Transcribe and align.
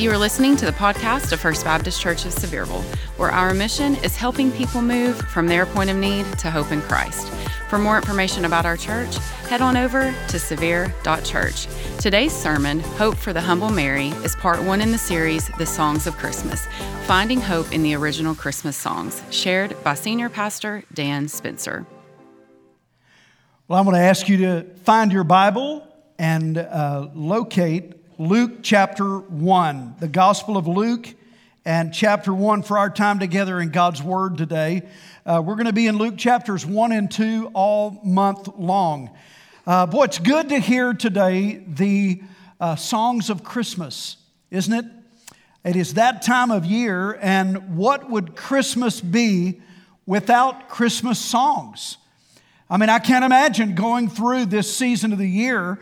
You 0.00 0.10
are 0.10 0.16
listening 0.16 0.56
to 0.56 0.64
the 0.64 0.72
podcast 0.72 1.30
of 1.30 1.40
First 1.40 1.62
Baptist 1.62 2.00
Church 2.00 2.24
of 2.24 2.32
Sevierville, 2.32 2.82
where 3.18 3.30
our 3.30 3.52
mission 3.52 3.96
is 3.96 4.16
helping 4.16 4.50
people 4.50 4.80
move 4.80 5.18
from 5.28 5.46
their 5.46 5.66
point 5.66 5.90
of 5.90 5.96
need 5.98 6.24
to 6.38 6.50
hope 6.50 6.72
in 6.72 6.80
Christ. 6.80 7.28
For 7.68 7.78
more 7.78 7.98
information 7.98 8.46
about 8.46 8.64
our 8.64 8.78
church, 8.78 9.14
head 9.50 9.60
on 9.60 9.76
over 9.76 10.14
to 10.28 10.38
severe.church. 10.38 11.66
Today's 11.98 12.32
sermon, 12.32 12.80
Hope 12.80 13.14
for 13.14 13.34
the 13.34 13.42
Humble 13.42 13.68
Mary, 13.68 14.08
is 14.24 14.34
part 14.36 14.62
one 14.62 14.80
in 14.80 14.90
the 14.90 14.96
series, 14.96 15.48
The 15.58 15.66
Songs 15.66 16.06
of 16.06 16.16
Christmas 16.16 16.66
Finding 17.04 17.42
Hope 17.42 17.70
in 17.70 17.82
the 17.82 17.94
Original 17.94 18.34
Christmas 18.34 18.78
Songs, 18.78 19.22
shared 19.28 19.76
by 19.84 19.92
Senior 19.92 20.30
Pastor 20.30 20.82
Dan 20.94 21.28
Spencer. 21.28 21.84
Well, 23.68 23.78
I'm 23.78 23.84
going 23.84 23.96
to 23.96 24.02
ask 24.02 24.30
you 24.30 24.38
to 24.38 24.62
find 24.76 25.12
your 25.12 25.24
Bible 25.24 25.86
and 26.18 26.56
uh, 26.56 27.10
locate 27.14 27.99
Luke 28.20 28.58
chapter 28.60 29.18
1, 29.18 29.94
the 29.98 30.06
Gospel 30.06 30.58
of 30.58 30.68
Luke, 30.68 31.08
and 31.64 31.90
chapter 31.94 32.34
1 32.34 32.64
for 32.64 32.76
our 32.76 32.90
time 32.90 33.18
together 33.18 33.58
in 33.58 33.70
God's 33.70 34.02
Word 34.02 34.36
today. 34.36 34.82
Uh, 35.24 35.42
we're 35.42 35.54
going 35.54 35.64
to 35.64 35.72
be 35.72 35.86
in 35.86 35.96
Luke 35.96 36.18
chapters 36.18 36.66
1 36.66 36.92
and 36.92 37.10
2 37.10 37.50
all 37.54 37.98
month 38.04 38.46
long. 38.58 39.08
Uh, 39.66 39.86
boy, 39.86 40.04
it's 40.04 40.18
good 40.18 40.50
to 40.50 40.58
hear 40.58 40.92
today 40.92 41.64
the 41.66 42.22
uh, 42.60 42.76
songs 42.76 43.30
of 43.30 43.42
Christmas, 43.42 44.18
isn't 44.50 44.74
it? 44.74 44.84
It 45.64 45.76
is 45.76 45.94
that 45.94 46.20
time 46.20 46.50
of 46.50 46.66
year, 46.66 47.18
and 47.22 47.74
what 47.74 48.10
would 48.10 48.36
Christmas 48.36 49.00
be 49.00 49.62
without 50.04 50.68
Christmas 50.68 51.18
songs? 51.18 51.96
I 52.68 52.76
mean, 52.76 52.90
I 52.90 52.98
can't 52.98 53.24
imagine 53.24 53.74
going 53.74 54.10
through 54.10 54.44
this 54.44 54.76
season 54.76 55.14
of 55.14 55.18
the 55.18 55.26
year 55.26 55.78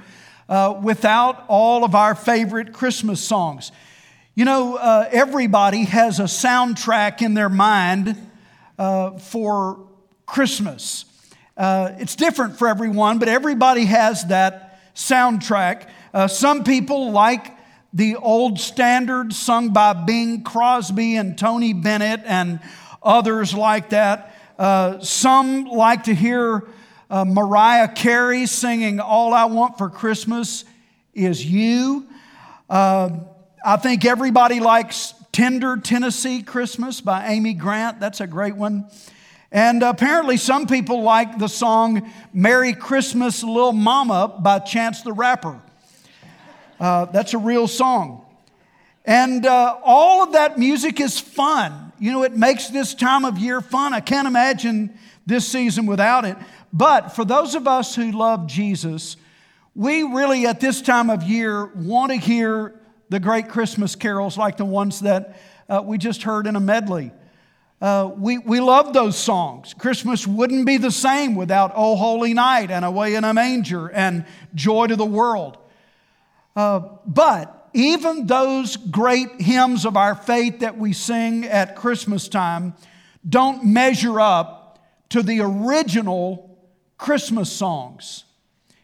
uh, 0.49 0.79
without 0.83 1.45
all 1.49 1.85
of 1.85 1.95
our 1.95 2.15
favorite 2.15 2.73
Christmas 2.73 3.23
songs. 3.23 3.71
You 4.35 4.45
know, 4.45 4.77
uh, 4.77 5.09
everybody 5.11 5.85
has 5.85 6.21
a 6.21 6.25
soundtrack 6.25 7.23
in 7.23 7.35
their 7.35 7.49
mind 7.49 8.17
uh, 8.79 9.19
for 9.19 9.87
Christmas. 10.27 11.05
Uh, 11.57 11.93
it's 11.99 12.15
different 12.15 12.57
for 12.57 12.69
everyone, 12.69 13.19
but 13.19 13.29
everybody 13.29 13.85
has 13.87 14.27
that 14.27 14.95
soundtrack. 14.95 15.89
Uh, 16.15 16.29
some 16.29 16.63
people 16.63 17.11
like 17.11 17.57
the 17.93 18.17
old 18.17 18.61
standards 18.61 19.37
sung 19.37 19.73
by 19.73 19.93
Bing 19.93 20.43
Crosby 20.45 21.17
and 21.17 21.37
Tony 21.37 21.73
Bennett 21.73 22.21
and 22.25 22.61
others 23.03 23.55
like 23.55 23.91
that. 23.91 24.35
Uh, 24.59 25.01
some 25.01 25.65
like 25.65 26.05
to 26.05 26.15
hear 26.15 26.69
uh, 27.11 27.25
Mariah 27.25 27.89
Carey 27.89 28.47
singing 28.47 29.01
All 29.01 29.33
I 29.33 29.47
Want 29.47 29.79
for 29.79 29.89
Christmas 29.89 30.65
is 31.15 31.45
You. 31.45 32.07
Uh, 32.69 33.11
I 33.65 33.77
think 33.77 34.05
everybody 34.05 34.61
likes 34.61 35.15
Tender 35.33 35.79
Tennessee 35.79 36.43
Christmas 36.43 37.01
by 37.01 37.29
Amy 37.29 37.55
Grant. 37.55 37.99
That's 37.99 38.21
a 38.21 38.27
great 38.27 38.57
one. 38.57 38.91
And 39.51 39.83
apparently, 39.83 40.37
some 40.37 40.67
people 40.67 41.03
like 41.03 41.39
the 41.39 41.49
song 41.49 42.11
Merry 42.35 42.75
Christmas 42.75 43.43
Little 43.43 43.73
Mama 43.73 44.37
by 44.39 44.59
Chance 44.59 45.03
the 45.03 45.15
Rapper. 45.15 45.59
Uh, 46.79 47.07
that's 47.07 47.33
a 47.33 47.39
real 47.39 47.67
song. 47.67 48.27
And 49.07 49.47
uh, 49.47 49.79
all 49.83 50.23
of 50.23 50.33
that 50.33 50.59
music 50.59 51.01
is 51.01 51.19
fun. 51.19 51.93
You 51.99 52.13
know, 52.13 52.23
it 52.25 52.37
makes 52.37 52.69
this 52.69 52.93
time 52.93 53.25
of 53.25 53.39
year 53.39 53.63
fun. 53.63 53.95
I 53.95 54.01
can't 54.01 54.29
imagine 54.29 54.93
this 55.25 55.47
season 55.49 55.87
without 55.87 56.25
it. 56.25 56.37
But 56.73 57.11
for 57.11 57.25
those 57.25 57.55
of 57.55 57.67
us 57.67 57.95
who 57.95 58.13
love 58.13 58.47
Jesus, 58.47 59.17
we 59.75 60.03
really 60.03 60.47
at 60.47 60.61
this 60.61 60.83
time 60.83 61.11
of 61.11 61.23
year 61.23 61.67
want 61.67 62.13
to 62.13 62.19
hear 62.19 62.75
the 63.09 63.21
great 63.21 63.49
Christmas 63.49 63.95
carols 63.95 64.37
like 64.37 64.57
the 64.57 64.65
ones 64.65 65.01
that 65.01 65.41
uh, 65.69 65.83
we 65.85 65.99
just 65.99 66.23
heard 66.23 66.47
in 66.47 66.57
a 66.57 66.61
medley. 66.61 67.13
Uh, 67.81 68.11
we, 68.17 68.39
we 68.39 68.61
love 68.61 68.93
those 68.93 69.17
songs. 69.17 69.73
Christmas 69.75 70.27
wouldn't 70.27 70.67
be 70.67 70.79
the 70.79 70.91
same 70.91 71.37
without 71.37 71.73
Oh 71.77 71.95
Holy 71.95 72.35
Night 72.35 72.71
and 72.71 72.85
Away 72.85 73.15
in 73.15 73.23
a 73.23 73.33
Manger 73.33 73.89
and 73.89 74.27
Joy 74.55 74.89
to 74.89 74.97
the 74.97 75.07
World. 75.07 75.59
Uh, 76.57 76.81
but 77.07 77.71
even 77.75 78.27
those 78.27 78.77
great 78.77 79.41
hymns 79.41 79.85
of 79.85 79.97
our 79.97 80.17
faith 80.17 80.61
that 80.61 80.77
we 80.77 80.93
sing 80.93 81.45
at 81.45 81.77
Christmas 81.77 82.27
time 82.29 82.75
don't 83.29 83.65
measure 83.65 84.19
up 84.19 84.81
to 85.11 85.23
the 85.23 85.41
original 85.41 86.48
Christmas 86.99 87.51
songs. 87.51 88.25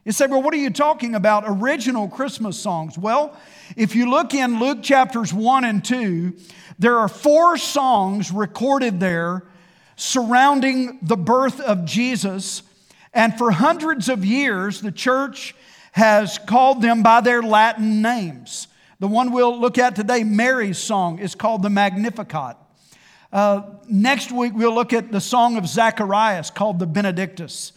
You 0.04 0.12
say, 0.12 0.26
well, 0.26 0.42
what 0.42 0.54
are 0.54 0.58
you 0.58 0.70
talking 0.70 1.14
about? 1.14 1.44
Original 1.46 2.08
Christmas 2.08 2.58
songs. 2.58 2.98
Well, 2.98 3.36
if 3.76 3.94
you 3.96 4.08
look 4.08 4.34
in 4.34 4.60
Luke 4.60 4.82
chapters 4.82 5.32
1 5.32 5.64
and 5.64 5.84
2, 5.84 6.34
there 6.78 6.98
are 6.98 7.08
four 7.08 7.56
songs 7.56 8.30
recorded 8.30 9.00
there 9.00 9.44
surrounding 9.96 10.98
the 11.02 11.16
birth 11.16 11.60
of 11.60 11.84
Jesus. 11.86 12.62
And 13.14 13.36
for 13.38 13.50
hundreds 13.50 14.08
of 14.08 14.24
years, 14.24 14.80
the 14.80 14.92
church 14.92 15.54
has 15.92 16.38
called 16.38 16.82
them 16.82 17.02
by 17.02 17.20
their 17.20 17.42
Latin 17.42 18.02
names. 18.02 18.68
The 18.98 19.08
one 19.08 19.32
we'll 19.32 19.58
look 19.58 19.78
at 19.78 19.96
today, 19.96 20.22
Mary's 20.22 20.78
song, 20.78 21.18
is 21.18 21.34
called 21.34 21.62
the 21.62 21.70
Magnificat. 21.70 22.56
Uh, 23.32 23.62
next 23.88 24.30
week, 24.32 24.52
we'll 24.54 24.74
look 24.74 24.92
at 24.92 25.10
the 25.10 25.20
song 25.20 25.56
of 25.56 25.66
Zacharias 25.66 26.50
called 26.50 26.78
the 26.78 26.86
Benedictus. 26.86 27.72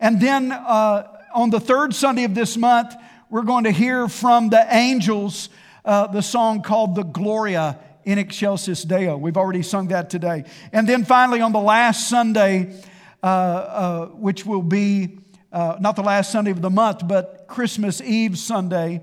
And 0.00 0.20
then 0.20 0.52
uh, 0.52 1.08
on 1.34 1.50
the 1.50 1.60
third 1.60 1.94
Sunday 1.94 2.24
of 2.24 2.34
this 2.34 2.56
month, 2.56 2.94
we're 3.30 3.42
going 3.42 3.64
to 3.64 3.70
hear 3.70 4.08
from 4.08 4.50
the 4.50 4.66
angels 4.74 5.48
uh, 5.84 6.06
the 6.06 6.22
song 6.22 6.62
called 6.62 6.94
the 6.94 7.02
Gloria 7.02 7.78
in 8.04 8.18
Excelsis 8.18 8.82
Deo. 8.82 9.16
We've 9.16 9.36
already 9.36 9.62
sung 9.62 9.88
that 9.88 10.10
today. 10.10 10.44
And 10.72 10.88
then 10.88 11.04
finally, 11.04 11.40
on 11.40 11.52
the 11.52 11.60
last 11.60 12.08
Sunday, 12.08 12.80
uh, 13.22 13.26
uh 13.26 14.06
which 14.06 14.44
will 14.44 14.62
be 14.62 15.18
uh, 15.52 15.76
not 15.80 15.96
the 15.96 16.02
last 16.02 16.32
Sunday 16.32 16.50
of 16.50 16.60
the 16.60 16.70
month, 16.70 17.06
but 17.06 17.46
Christmas 17.48 18.00
Eve 18.00 18.36
Sunday, 18.36 19.00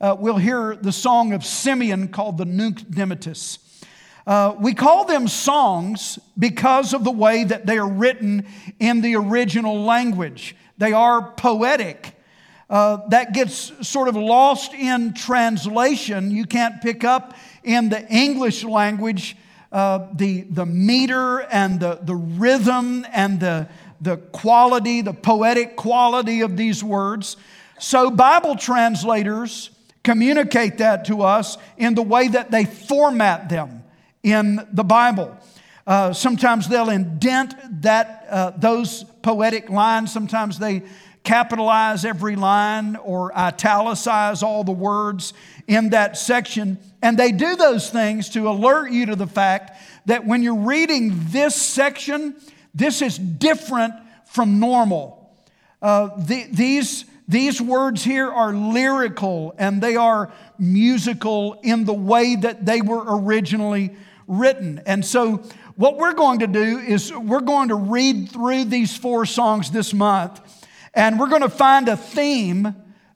uh, 0.00 0.16
we'll 0.18 0.36
hear 0.36 0.76
the 0.76 0.92
song 0.92 1.32
of 1.32 1.44
Simeon 1.44 2.08
called 2.08 2.36
the 2.36 2.44
Nunc 2.44 2.80
Dimittis. 2.90 3.58
Uh, 4.26 4.54
we 4.58 4.72
call 4.72 5.04
them 5.04 5.28
songs 5.28 6.18
because 6.38 6.94
of 6.94 7.04
the 7.04 7.10
way 7.10 7.44
that 7.44 7.66
they 7.66 7.76
are 7.76 7.88
written 7.88 8.46
in 8.80 9.02
the 9.02 9.16
original 9.16 9.82
language. 9.82 10.56
They 10.78 10.92
are 10.92 11.32
poetic. 11.32 12.16
Uh, 12.70 13.06
that 13.08 13.34
gets 13.34 13.72
sort 13.86 14.08
of 14.08 14.16
lost 14.16 14.72
in 14.72 15.12
translation. 15.12 16.30
You 16.30 16.46
can't 16.46 16.80
pick 16.80 17.04
up 17.04 17.34
in 17.62 17.90
the 17.90 18.06
English 18.08 18.64
language 18.64 19.36
uh, 19.70 20.06
the, 20.14 20.42
the 20.42 20.64
meter 20.64 21.40
and 21.40 21.80
the, 21.80 21.98
the 22.00 22.14
rhythm 22.14 23.04
and 23.12 23.40
the, 23.40 23.68
the 24.00 24.16
quality, 24.16 25.02
the 25.02 25.12
poetic 25.12 25.76
quality 25.76 26.40
of 26.40 26.56
these 26.56 26.82
words. 26.82 27.36
So, 27.80 28.10
Bible 28.10 28.56
translators 28.56 29.70
communicate 30.04 30.78
that 30.78 31.06
to 31.06 31.22
us 31.22 31.58
in 31.76 31.94
the 31.94 32.02
way 32.02 32.28
that 32.28 32.50
they 32.50 32.64
format 32.64 33.48
them 33.48 33.83
in 34.24 34.66
the 34.72 34.82
Bible. 34.82 35.38
Uh, 35.86 36.12
sometimes 36.12 36.66
they'll 36.66 36.90
indent 36.90 37.54
that, 37.82 38.26
uh, 38.30 38.50
those 38.56 39.04
poetic 39.22 39.68
lines. 39.68 40.12
Sometimes 40.12 40.58
they 40.58 40.82
capitalize 41.24 42.04
every 42.04 42.36
line 42.36 42.96
or 42.96 43.32
italicize 43.36 44.42
all 44.42 44.64
the 44.64 44.72
words 44.72 45.34
in 45.68 45.90
that 45.90 46.16
section. 46.16 46.78
And 47.02 47.18
they 47.18 47.32
do 47.32 47.54
those 47.56 47.90
things 47.90 48.30
to 48.30 48.48
alert 48.48 48.90
you 48.90 49.06
to 49.06 49.16
the 49.16 49.26
fact 49.26 49.78
that 50.06 50.26
when 50.26 50.42
you're 50.42 50.54
reading 50.54 51.12
this 51.30 51.54
section, 51.54 52.34
this 52.74 53.02
is 53.02 53.18
different 53.18 53.94
from 54.26 54.58
normal. 54.58 55.32
Uh, 55.80 56.10
the, 56.16 56.46
these, 56.50 57.04
these 57.28 57.60
words 57.60 58.02
here 58.02 58.30
are 58.30 58.52
lyrical 58.52 59.54
and 59.58 59.82
they 59.82 59.96
are 59.96 60.32
musical 60.58 61.60
in 61.62 61.84
the 61.84 61.94
way 61.94 62.36
that 62.36 62.66
they 62.66 62.80
were 62.80 63.02
originally 63.06 63.94
written. 64.26 64.82
And 64.86 65.04
so, 65.04 65.42
what 65.76 65.96
we're 65.96 66.14
going 66.14 66.40
to 66.40 66.46
do 66.46 66.78
is 66.78 67.12
we're 67.12 67.40
going 67.40 67.68
to 67.68 67.74
read 67.74 68.30
through 68.30 68.66
these 68.66 68.96
four 68.96 69.26
songs 69.26 69.70
this 69.70 69.92
month, 69.92 70.40
and 70.94 71.18
we're 71.18 71.28
going 71.28 71.42
to 71.42 71.48
find 71.48 71.88
a 71.88 71.96
theme 71.96 72.74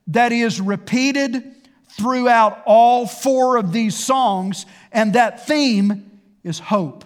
that 0.09 0.33
is 0.33 0.61
repeated 0.61 1.55
throughout 1.91 2.63
all 2.67 3.07
four 3.07 3.57
of 3.57 3.73
these 3.73 3.97
songs, 3.97 4.67
and 4.93 5.13
that 5.13 5.47
theme 5.47 6.21
is 6.43 6.59
hope. 6.59 7.05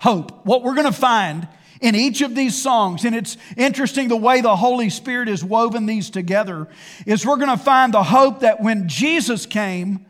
Hope. 0.00 0.44
What 0.44 0.62
we're 0.62 0.74
going 0.74 0.86
to 0.86 0.92
find 0.92 1.48
in 1.80 1.94
each 1.94 2.20
of 2.20 2.34
these 2.34 2.60
songs, 2.60 3.04
and 3.04 3.14
it's 3.14 3.36
interesting 3.56 4.08
the 4.08 4.16
way 4.16 4.40
the 4.40 4.56
Holy 4.56 4.90
Spirit 4.90 5.28
has 5.28 5.42
woven 5.42 5.86
these 5.86 6.10
together, 6.10 6.68
is 7.06 7.26
we're 7.26 7.36
going 7.36 7.56
to 7.56 7.62
find 7.62 7.94
the 7.94 8.02
hope 8.02 8.40
that 8.40 8.60
when 8.60 8.88
Jesus 8.88 9.46
came, 9.46 10.06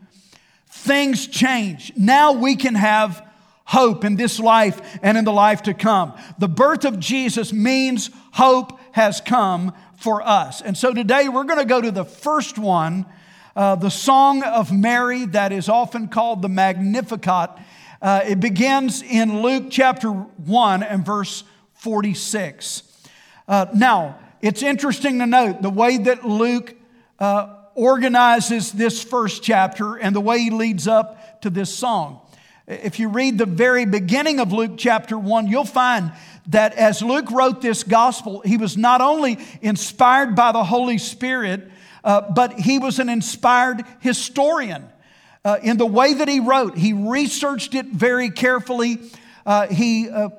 things 0.85 1.27
change. 1.27 1.91
Now 1.97 2.33
we 2.33 2.55
can 2.55 2.75
have 2.75 3.25
hope 3.65 4.05
in 4.05 4.15
this 4.15 4.39
life 4.39 4.99
and 5.01 5.17
in 5.17 5.25
the 5.25 5.33
life 5.33 5.63
to 5.63 5.73
come. 5.73 6.13
The 6.37 6.47
birth 6.47 6.85
of 6.85 6.99
Jesus 6.99 7.51
means 7.51 8.11
hope 8.31 8.79
has 8.91 9.21
come 9.21 9.73
for 9.97 10.21
us. 10.21 10.61
And 10.61 10.77
so 10.77 10.93
today 10.93 11.27
we're 11.29 11.43
going 11.43 11.59
to 11.59 11.65
go 11.65 11.81
to 11.81 11.91
the 11.91 12.05
first 12.05 12.57
one 12.57 13.05
uh, 13.55 13.75
the 13.75 13.89
Song 13.89 14.43
of 14.43 14.71
Mary 14.73 15.25
that 15.27 15.53
is 15.53 15.69
often 15.69 16.09
called 16.09 16.41
the 16.41 16.49
Magnificat. 16.49 17.51
Uh, 18.01 18.21
it 18.25 18.41
begins 18.41 19.01
in 19.01 19.41
Luke 19.41 19.67
chapter 19.69 20.09
1 20.09 20.83
and 20.83 21.05
verse 21.05 21.45
46. 21.75 22.83
Uh, 23.47 23.67
now, 23.73 24.19
it's 24.41 24.61
interesting 24.61 25.19
to 25.19 25.25
note 25.25 25.61
the 25.61 25.69
way 25.69 25.97
that 25.97 26.25
Luke 26.25 26.75
uh, 27.17 27.54
organizes 27.75 28.71
this 28.71 29.03
first 29.03 29.43
chapter 29.43 29.95
and 29.97 30.15
the 30.15 30.21
way 30.21 30.39
he 30.39 30.49
leads 30.49 30.87
up 30.87 31.41
to 31.41 31.49
this 31.49 31.73
song. 31.73 32.21
If 32.67 32.99
you 32.99 33.09
read 33.09 33.37
the 33.37 33.45
very 33.45 33.85
beginning 33.85 34.39
of 34.39 34.51
Luke 34.51 34.71
chapter 34.75 35.19
1, 35.19 35.47
you'll 35.47 35.65
find 35.65 36.11
that 36.47 36.73
as 36.73 37.01
Luke 37.01 37.29
wrote 37.29 37.61
this 37.61 37.83
gospel, 37.83 38.41
he 38.41 38.57
was 38.57 38.75
not 38.75 39.01
only 39.01 39.37
inspired 39.61 40.35
by 40.35 40.51
the 40.51 40.63
Holy 40.63 40.97
Spirit, 40.97 41.69
uh, 42.03 42.21
but 42.21 42.53
he 42.53 42.79
was 42.79 42.97
an 42.97 43.09
inspired 43.09 43.83
historian. 43.99 44.89
Uh, 45.43 45.57
in 45.61 45.77
the 45.77 45.85
way 45.85 46.15
that 46.15 46.27
he 46.27 46.39
wrote, 46.39 46.75
he 46.75 46.93
researched 46.93 47.75
it 47.75 47.85
very 47.87 48.31
carefully. 48.31 48.99
Uh, 49.45 49.67
he 49.67 50.09
uh, 50.09 50.29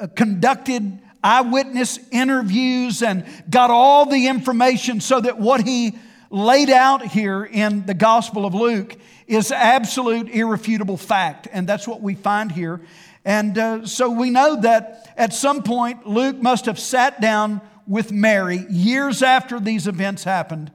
uh, 0.00 0.06
conducted 0.14 0.98
eyewitness 1.22 1.98
interviews 2.10 3.02
and 3.02 3.24
got 3.48 3.70
all 3.70 4.04
the 4.04 4.26
information 4.26 5.00
so 5.00 5.18
that 5.18 5.38
what 5.38 5.62
he 5.62 5.96
laid 6.34 6.68
out 6.68 7.06
here 7.06 7.44
in 7.44 7.86
the 7.86 7.94
Gospel 7.94 8.44
of 8.44 8.54
Luke 8.54 8.96
is 9.28 9.52
absolute, 9.52 10.28
irrefutable 10.28 10.96
fact. 10.96 11.46
And 11.52 11.66
that's 11.66 11.86
what 11.86 12.00
we 12.00 12.16
find 12.16 12.50
here. 12.50 12.80
And 13.24 13.56
uh, 13.56 13.86
so 13.86 14.10
we 14.10 14.30
know 14.30 14.60
that 14.60 15.14
at 15.16 15.32
some 15.32 15.62
point, 15.62 16.08
Luke 16.08 16.36
must 16.42 16.66
have 16.66 16.78
sat 16.78 17.20
down 17.20 17.60
with 17.86 18.10
Mary 18.10 18.66
years 18.68 19.22
after 19.22 19.60
these 19.60 19.86
events 19.86 20.24
happened 20.24 20.72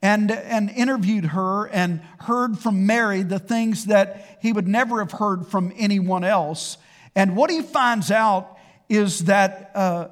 and, 0.00 0.30
and 0.30 0.70
interviewed 0.70 1.26
her 1.26 1.66
and 1.66 2.00
heard 2.20 2.58
from 2.58 2.86
Mary 2.86 3.22
the 3.22 3.38
things 3.38 3.86
that 3.86 4.38
he 4.40 4.52
would 4.52 4.66
never 4.66 5.00
have 5.00 5.12
heard 5.12 5.46
from 5.46 5.74
anyone 5.76 6.24
else. 6.24 6.78
And 7.14 7.36
what 7.36 7.50
he 7.50 7.60
finds 7.60 8.10
out 8.10 8.56
is 8.88 9.24
that 9.26 9.72
uh, 9.74 10.08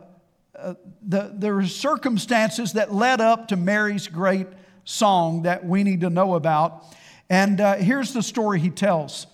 uh, 0.54 0.74
the, 1.02 1.32
there 1.34 1.56
are 1.56 1.66
circumstances 1.66 2.74
that 2.74 2.92
led 2.92 3.22
up 3.22 3.48
to 3.48 3.56
Mary's 3.56 4.08
great 4.08 4.46
song 4.84 5.42
that 5.42 5.64
we 5.64 5.82
need 5.82 6.02
to 6.02 6.10
know 6.10 6.34
about. 6.34 6.84
And 7.30 7.60
uh, 7.60 7.76
here's 7.76 8.12
the 8.12 8.22
story 8.22 8.60
he 8.60 8.70
tells 8.70 9.26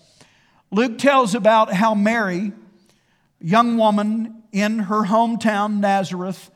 Luke 0.71 0.97
tells 0.97 1.35
about 1.35 1.73
how 1.73 1.93
Mary, 1.93 2.53
young 3.41 3.77
woman 3.77 4.43
in 4.53 4.79
her 4.79 5.03
hometown, 5.03 5.79
Nazareth, 5.79 6.49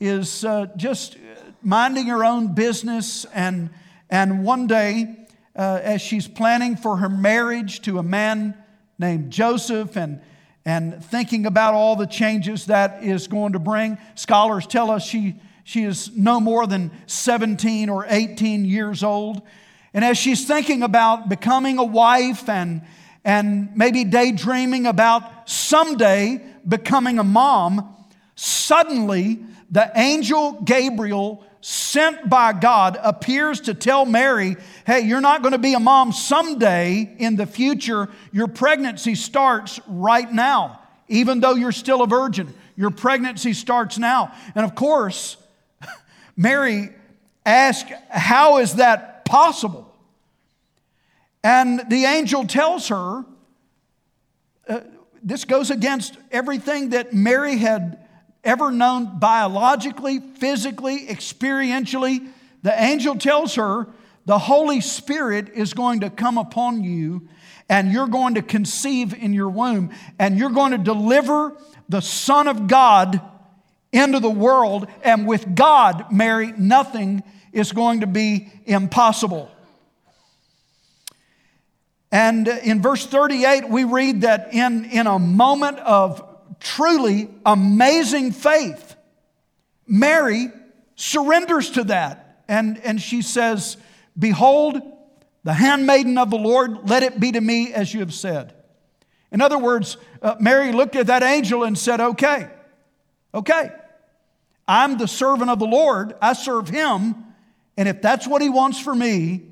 is 0.00 0.44
uh, 0.44 0.66
just 0.76 1.16
minding 1.62 2.06
her 2.06 2.24
own 2.24 2.54
business. 2.54 3.24
And, 3.32 3.70
and 4.10 4.44
one 4.44 4.66
day, 4.66 5.26
uh, 5.56 5.80
as 5.82 6.02
she's 6.02 6.28
planning 6.28 6.76
for 6.76 6.98
her 6.98 7.08
marriage 7.08 7.80
to 7.82 7.98
a 7.98 8.02
man 8.02 8.54
named 8.98 9.30
Joseph 9.30 9.96
and, 9.96 10.20
and 10.64 11.02
thinking 11.02 11.46
about 11.46 11.74
all 11.74 11.96
the 11.96 12.06
changes 12.06 12.66
that 12.66 13.02
is 13.02 13.26
going 13.28 13.54
to 13.54 13.58
bring, 13.58 13.98
scholars 14.14 14.66
tell 14.66 14.90
us 14.90 15.04
she 15.04 15.40
she 15.68 15.84
is 15.84 16.10
no 16.16 16.40
more 16.40 16.66
than 16.66 16.90
17 17.08 17.90
or 17.90 18.06
18 18.08 18.64
years 18.64 19.04
old. 19.04 19.42
And 19.92 20.02
as 20.02 20.16
she's 20.16 20.46
thinking 20.46 20.82
about 20.82 21.28
becoming 21.28 21.76
a 21.76 21.84
wife 21.84 22.48
and, 22.48 22.80
and 23.22 23.76
maybe 23.76 24.04
daydreaming 24.04 24.86
about 24.86 25.46
someday 25.46 26.42
becoming 26.66 27.18
a 27.18 27.22
mom, 27.22 27.94
suddenly 28.34 29.40
the 29.70 29.92
angel 29.94 30.52
Gabriel, 30.52 31.44
sent 31.60 32.30
by 32.30 32.54
God, 32.54 32.98
appears 33.02 33.60
to 33.60 33.74
tell 33.74 34.06
Mary, 34.06 34.56
hey, 34.86 35.00
you're 35.00 35.20
not 35.20 35.42
going 35.42 35.52
to 35.52 35.58
be 35.58 35.74
a 35.74 35.80
mom 35.80 36.12
someday 36.12 37.14
in 37.18 37.36
the 37.36 37.44
future. 37.44 38.08
Your 38.32 38.48
pregnancy 38.48 39.14
starts 39.14 39.80
right 39.86 40.32
now, 40.32 40.80
even 41.08 41.40
though 41.40 41.56
you're 41.56 41.72
still 41.72 42.00
a 42.00 42.06
virgin. 42.06 42.54
Your 42.74 42.90
pregnancy 42.90 43.52
starts 43.52 43.98
now. 43.98 44.32
And 44.54 44.64
of 44.64 44.74
course, 44.74 45.36
Mary 46.38 46.90
asked, 47.44 47.92
How 48.08 48.58
is 48.58 48.76
that 48.76 49.26
possible? 49.26 49.92
And 51.42 51.82
the 51.90 52.04
angel 52.04 52.46
tells 52.46 52.88
her, 52.88 53.24
uh, 54.68 54.80
this 55.22 55.44
goes 55.44 55.70
against 55.70 56.16
everything 56.30 56.90
that 56.90 57.12
Mary 57.12 57.56
had 57.56 57.98
ever 58.44 58.70
known 58.70 59.18
biologically, 59.18 60.20
physically, 60.20 61.08
experientially. 61.08 62.28
The 62.62 62.82
angel 62.82 63.16
tells 63.16 63.56
her, 63.56 63.88
The 64.24 64.38
Holy 64.38 64.80
Spirit 64.80 65.50
is 65.54 65.74
going 65.74 66.00
to 66.00 66.10
come 66.10 66.38
upon 66.38 66.84
you, 66.84 67.28
and 67.68 67.92
you're 67.92 68.06
going 68.06 68.34
to 68.34 68.42
conceive 68.42 69.12
in 69.12 69.32
your 69.32 69.48
womb, 69.48 69.90
and 70.20 70.38
you're 70.38 70.50
going 70.50 70.70
to 70.70 70.78
deliver 70.78 71.56
the 71.88 72.00
Son 72.00 72.46
of 72.46 72.68
God 72.68 73.20
into 73.92 74.20
the 74.20 74.30
world, 74.30 74.86
and 75.02 75.26
with 75.26 75.54
God, 75.54 76.12
Mary, 76.12 76.52
nothing 76.56 77.22
is 77.52 77.72
going 77.72 78.00
to 78.00 78.06
be 78.06 78.52
impossible. 78.66 79.50
And 82.10 82.48
in 82.48 82.80
verse 82.80 83.06
38, 83.06 83.68
we 83.68 83.84
read 83.84 84.22
that 84.22 84.52
in, 84.52 84.86
in 84.86 85.06
a 85.06 85.18
moment 85.18 85.78
of 85.80 86.24
truly 86.60 87.28
amazing 87.44 88.32
faith, 88.32 88.96
Mary 89.86 90.48
surrenders 90.96 91.70
to 91.70 91.84
that. 91.84 92.42
And, 92.48 92.78
and 92.78 93.00
she 93.00 93.22
says, 93.22 93.76
Behold, 94.18 94.80
the 95.44 95.52
handmaiden 95.52 96.18
of 96.18 96.30
the 96.30 96.38
Lord, 96.38 96.88
let 96.88 97.02
it 97.02 97.20
be 97.20 97.32
to 97.32 97.40
me 97.40 97.72
as 97.72 97.92
you 97.92 98.00
have 98.00 98.14
said. 98.14 98.54
In 99.30 99.42
other 99.42 99.58
words, 99.58 99.98
uh, 100.22 100.36
Mary 100.40 100.72
looked 100.72 100.96
at 100.96 101.08
that 101.08 101.22
angel 101.22 101.64
and 101.64 101.76
said, 101.76 102.00
Okay, 102.00 102.48
Okay, 103.38 103.70
I'm 104.66 104.98
the 104.98 105.06
servant 105.06 105.48
of 105.48 105.60
the 105.60 105.66
Lord. 105.66 106.16
I 106.20 106.32
serve 106.32 106.68
him. 106.68 107.14
And 107.76 107.88
if 107.88 108.02
that's 108.02 108.26
what 108.26 108.42
he 108.42 108.48
wants 108.48 108.80
for 108.80 108.92
me, 108.92 109.42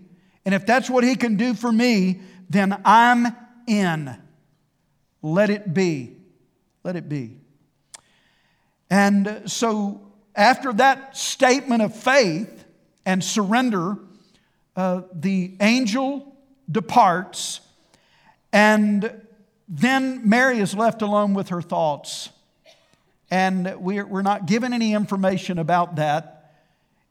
and 0.44 0.52
if 0.52 0.66
that's 0.66 0.90
what 0.90 1.04
he 1.04 1.14
can 1.14 1.36
do 1.36 1.54
for 1.54 1.70
me, 1.70 2.20
then 2.50 2.82
I'm 2.84 3.28
in. 3.68 4.16
Let 5.22 5.50
it 5.50 5.72
be. 5.72 6.16
Let 6.82 6.96
it 6.96 7.08
be. 7.08 7.36
And 8.90 9.42
so, 9.46 10.00
after 10.34 10.72
that 10.72 11.16
statement 11.16 11.82
of 11.82 11.94
faith 11.94 12.64
and 13.04 13.22
surrender, 13.22 13.98
uh, 14.74 15.02
the 15.12 15.54
angel 15.60 16.36
departs, 16.68 17.60
and 18.52 19.22
then 19.68 20.28
Mary 20.28 20.58
is 20.58 20.74
left 20.74 21.02
alone 21.02 21.34
with 21.34 21.50
her 21.50 21.62
thoughts. 21.62 22.30
And 23.30 23.74
we're, 23.80 24.06
we're 24.06 24.22
not 24.22 24.46
given 24.46 24.72
any 24.72 24.94
information 24.94 25.58
about 25.58 25.96
that, 25.96 26.54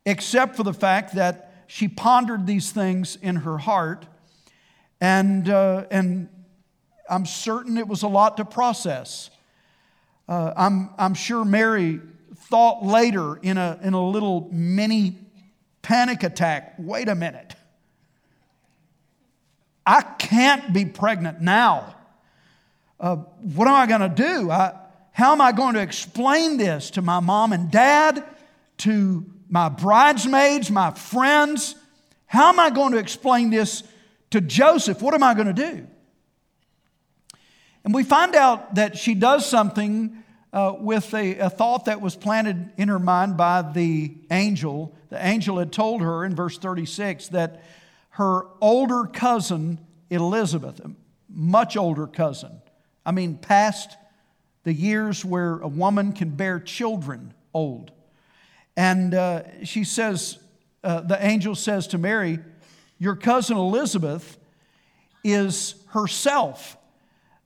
except 0.05 0.55
for 0.55 0.63
the 0.63 0.74
fact 0.74 1.15
that 1.15 1.63
she 1.67 1.88
pondered 1.88 2.48
these 2.48 2.72
things 2.72 3.17
in 3.22 3.38
her 3.38 3.57
heart. 3.57 4.05
And, 5.01 5.50
uh, 5.50 5.86
and 5.91 6.29
I'm 7.10 7.25
certain 7.25 7.77
it 7.77 7.88
was 7.88 8.03
a 8.03 8.07
lot 8.07 8.38
to 8.38 8.45
process. 8.45 9.29
Uh, 10.27 10.53
I'm, 10.55 10.89
I'm 10.98 11.13
sure 11.13 11.43
Mary 11.43 12.00
thought 12.36 12.84
later 12.84 13.38
in 13.38 13.57
a, 13.57 13.79
in 13.84 13.93
a 13.93 14.07
little 14.07 14.50
mini 14.51 15.17
panic 15.81 16.24
attack 16.24 16.75
wait 16.79 17.10
a 17.10 17.15
minute. 17.15 17.55
I 19.86 20.01
can't 20.01 20.74
be 20.74 20.86
pregnant 20.86 21.41
now. 21.41 21.95
Uh, 23.00 23.17
what 23.17 23.67
am 23.67 23.75
I 23.75 23.86
going 23.86 24.01
to 24.01 24.10
do? 24.10 24.50
I, 24.50 24.74
how 25.15 25.31
am 25.31 25.39
I 25.39 25.53
going 25.53 25.75
to 25.75 25.81
explain 25.81 26.57
this 26.57 26.89
to 26.91 27.01
my 27.01 27.22
mom 27.22 27.53
and 27.53 27.72
dad, 27.72 28.22
to 28.79 29.25
my 29.48 29.69
bridesmaids, 29.69 30.69
my 30.69 30.91
friends? 30.91 31.74
How 32.25 32.50
am 32.50 32.60
I 32.60 32.69
going 32.69 32.91
to 32.91 32.98
explain 32.98 33.50
this 33.50 33.84
to 34.31 34.41
Joseph? 34.41 35.01
What 35.01 35.13
am 35.13 35.24
I 35.24 35.34
going 35.34 35.48
to 35.48 35.53
do? 35.53 35.88
And 37.86 37.93
we 37.93 38.03
find 38.03 38.36
out 38.36 38.75
that 38.75 38.98
she 38.98 39.15
does 39.15 39.45
something 39.45 40.22
uh, 40.51 40.74
with 40.77 41.13
a, 41.13 41.38
a, 41.38 41.50
thought 41.50 41.86
that 41.86 42.01
was 42.01 42.17
planted 42.17 42.74
in 42.75 42.89
her 42.89 43.00
mind 43.00 43.38
by 43.38 43.62
the 43.62 44.13
angel. 44.31 44.93
The 45.07 45.25
angel 45.25 45.60
had 45.60 45.72
told 45.72 46.01
her 46.01 46.25
in 46.25 46.36
verse 46.36 46.57
36 46.57 47.29
that 47.29 47.63
her 48.10 48.48
older 48.60 49.05
cousin, 49.05 49.79
Elizabeth, 50.10 50.81
much 51.29 51.77
older 51.77 52.05
cousin, 52.05 52.62
I 53.05 53.13
mean, 53.13 53.38
past 53.38 53.95
the 54.65 54.74
years 54.74 55.24
where 55.24 55.60
a 55.60 55.67
woman 55.67 56.12
can 56.12 56.31
bear 56.31 56.60
children 56.60 57.34
old. 57.53 57.91
And 58.75 59.13
uh, 59.13 59.63
she 59.63 59.86
says, 59.86 60.38
uh, 60.84 61.01
the 61.01 61.24
angel 61.25 61.55
says 61.55 61.88
to 61.88 61.98
Mary, 61.98 62.39
Your 63.00 63.15
cousin 63.15 63.57
Elizabeth 63.57 64.38
is 65.24 65.75
herself 65.89 66.77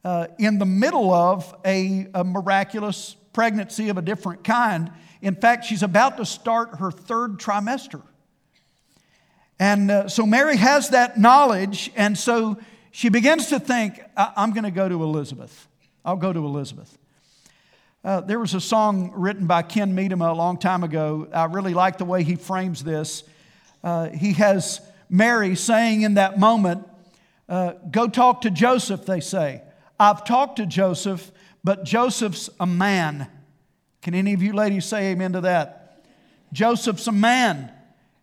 uh, 0.03 0.27
in 0.39 0.59
the 0.59 0.65
middle 0.65 1.13
of 1.13 1.53
a, 1.65 2.07
a 2.13 2.23
miraculous 2.23 3.15
pregnancy 3.33 3.89
of 3.89 3.97
a 3.97 4.01
different 4.01 4.43
kind. 4.43 4.91
In 5.21 5.35
fact, 5.35 5.65
she's 5.65 5.83
about 5.83 6.17
to 6.17 6.25
start 6.25 6.79
her 6.79 6.89
third 6.89 7.38
trimester. 7.38 8.01
And 9.59 9.91
uh, 9.91 10.07
so 10.07 10.25
Mary 10.25 10.55
has 10.55 10.89
that 10.89 11.17
knowledge, 11.17 11.91
and 11.97 12.17
so 12.17 12.57
she 12.91 13.09
begins 13.09 13.47
to 13.47 13.59
think, 13.59 14.01
I- 14.15 14.31
am 14.38 14.51
going 14.51 14.63
to 14.63 14.71
go 14.71 14.88
to 14.88 15.03
Elizabeth. 15.03 15.67
I'll 16.05 16.15
go 16.15 16.31
to 16.31 16.45
Elizabeth. 16.45 16.98
Uh, 18.01 18.21
there 18.21 18.39
was 18.39 18.53
a 18.53 18.61
song 18.61 19.11
written 19.13 19.45
by 19.45 19.61
Ken 19.61 19.93
Medema 19.93 20.29
a 20.29 20.33
long 20.33 20.57
time 20.57 20.85
ago. 20.85 21.27
I 21.33 21.45
really 21.45 21.73
like 21.73 21.97
the 21.97 22.05
way 22.05 22.23
he 22.23 22.35
frames 22.35 22.81
this. 22.81 23.23
Uh, 23.83 24.07
he 24.09 24.33
has 24.33 24.79
Mary 25.09 25.55
saying 25.55 26.03
in 26.03 26.13
that 26.13 26.39
moment, 26.39 26.87
uh, 27.49 27.73
Go 27.91 28.07
talk 28.07 28.41
to 28.41 28.51
Joseph, 28.51 29.05
they 29.05 29.19
say. 29.19 29.63
I've 29.99 30.23
talked 30.23 30.57
to 30.57 30.65
Joseph, 30.65 31.29
but 31.61 31.83
Joseph's 31.83 32.49
a 32.57 32.65
man. 32.65 33.27
Can 34.01 34.15
any 34.15 34.31
of 34.31 34.41
you 34.41 34.53
ladies 34.53 34.85
say 34.85 35.11
amen 35.11 35.33
to 35.33 35.41
that? 35.41 36.05
Joseph's 36.53 37.07
a 37.07 37.11
man. 37.11 37.69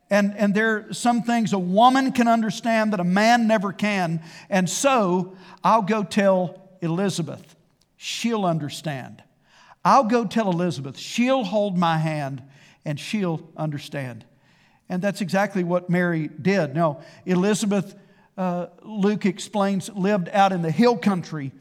And, 0.09 0.35
and 0.37 0.55
there 0.55 0.77
are 0.77 0.93
some 0.95 1.23
things 1.23 1.53
a 1.53 1.59
woman 1.59 2.13
can 2.13 2.29
understand 2.29 2.95
that 2.95 3.01
a 3.01 3.05
man 3.05 3.47
never 3.47 3.75
can. 3.75 4.23
And 4.49 4.71
so 4.71 5.37
I'll 5.63 5.83
go 5.83 6.03
tell 6.03 6.71
Elizabeth. 6.81 7.57
She'll 7.99 8.47
understand. 8.47 9.23
I'll 9.87 10.03
go 10.03 10.25
tell 10.25 10.51
Elizabeth. 10.51 10.99
She'll 10.99 11.45
hold 11.45 11.79
my 11.79 11.97
hand 11.97 12.43
and 12.85 12.99
she'll 12.99 13.49
understand. 13.57 14.25
And 14.89 15.01
that's 15.01 15.21
exactly 15.21 15.63
what 15.63 15.89
Mary 15.89 16.27
did. 16.27 16.75
Now, 16.75 17.03
Elizabeth, 17.25 17.95
uh, 18.37 18.67
Luke 18.83 19.25
explains, 19.27 19.89
lived 19.91 20.29
out 20.31 20.51
in 20.51 20.63
the 20.63 20.73
hill 20.73 20.97
country. 20.97 21.53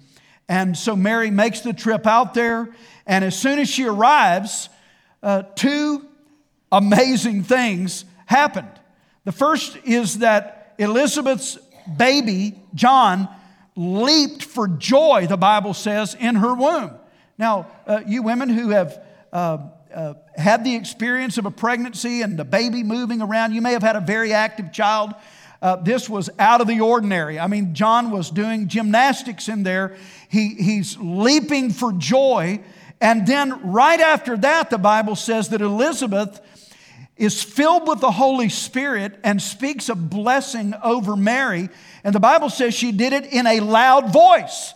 And 0.50 0.75
so 0.75 0.96
Mary 0.96 1.29
makes 1.29 1.60
the 1.60 1.72
trip 1.72 2.08
out 2.08 2.34
there. 2.34 2.74
And 3.05 3.24
as 3.24 3.38
soon 3.38 3.60
as 3.60 3.70
she 3.70 3.86
arrives, 3.86 4.70
uh, 5.22 5.44
two 5.53 6.08
amazing 6.72 7.44
things 7.44 8.05
happened. 8.25 8.72
The 9.25 9.34
first 9.34 9.77
is 9.84 10.17
that 10.20 10.74
Elizabeth's 10.79 11.60
baby, 11.96 12.60
John, 12.74 13.29
leaped 13.75 14.44
for 14.44 14.67
joy, 14.67 15.27
the 15.29 15.38
Bible 15.38 15.75
says, 15.75 16.15
in 16.15 16.34
her 16.38 16.55
womb. 16.55 16.91
Now, 17.38 17.68
uh, 17.86 18.01
you 18.08 18.24
women 18.24 18.50
who 18.50 18.70
have 18.70 19.01
uh, 19.34 19.58
uh, 19.94 20.13
had 20.36 20.63
the 20.63 20.75
experience 20.75 21.38
of 21.38 21.46
a 21.46 21.51
pregnancy 21.51 22.22
and 22.22 22.38
the 22.38 22.46
baby 22.46 22.84
moving 22.84 23.22
around, 23.22 23.54
you 23.54 23.62
may 23.62 23.74
have 23.74 23.84
had 23.84 23.96
a 23.96 24.01
very 24.01 24.34
active 24.34 24.72
child. 24.72 25.13
Uh, 25.62 25.77
this 25.77 26.10
was 26.10 26.30
out 26.38 26.62
of 26.62 26.68
the 26.68 26.80
ordinary. 26.80 27.39
I 27.39 27.48
mean, 27.48 27.74
John 27.74 28.12
was 28.12 28.30
doing 28.30 28.68
gymnastics 28.68 29.50
in 29.50 29.63
there. 29.63 29.98
He, 30.30 30.50
he's 30.56 30.98
leaping 30.98 31.72
for 31.72 31.92
joy. 31.94 32.62
And 33.01 33.25
then, 33.27 33.72
right 33.72 34.00
after 34.00 34.38
that, 34.38 34.70
the 34.70 34.77
Bible 34.77 35.15
says 35.15 35.50
that 35.50 35.62
Elizabeth 35.62 36.39
is 37.18 37.42
filled 37.42 37.88
with 37.88 38.00
the 38.00 38.12
Holy 38.12 38.50
Spirit 38.50 39.18
and 39.24 39.42
speaks 39.42 39.89
a 39.89 39.96
blessing 39.96 40.74
over 40.84 41.15
Mary. 41.15 41.70
And 42.04 42.13
the 42.13 42.20
Bible 42.20 42.50
says 42.50 42.74
she 42.74 42.92
did 42.92 43.13
it 43.13 43.25
in 43.25 43.48
a 43.48 43.60
loud 43.62 44.12
voice. 44.12 44.74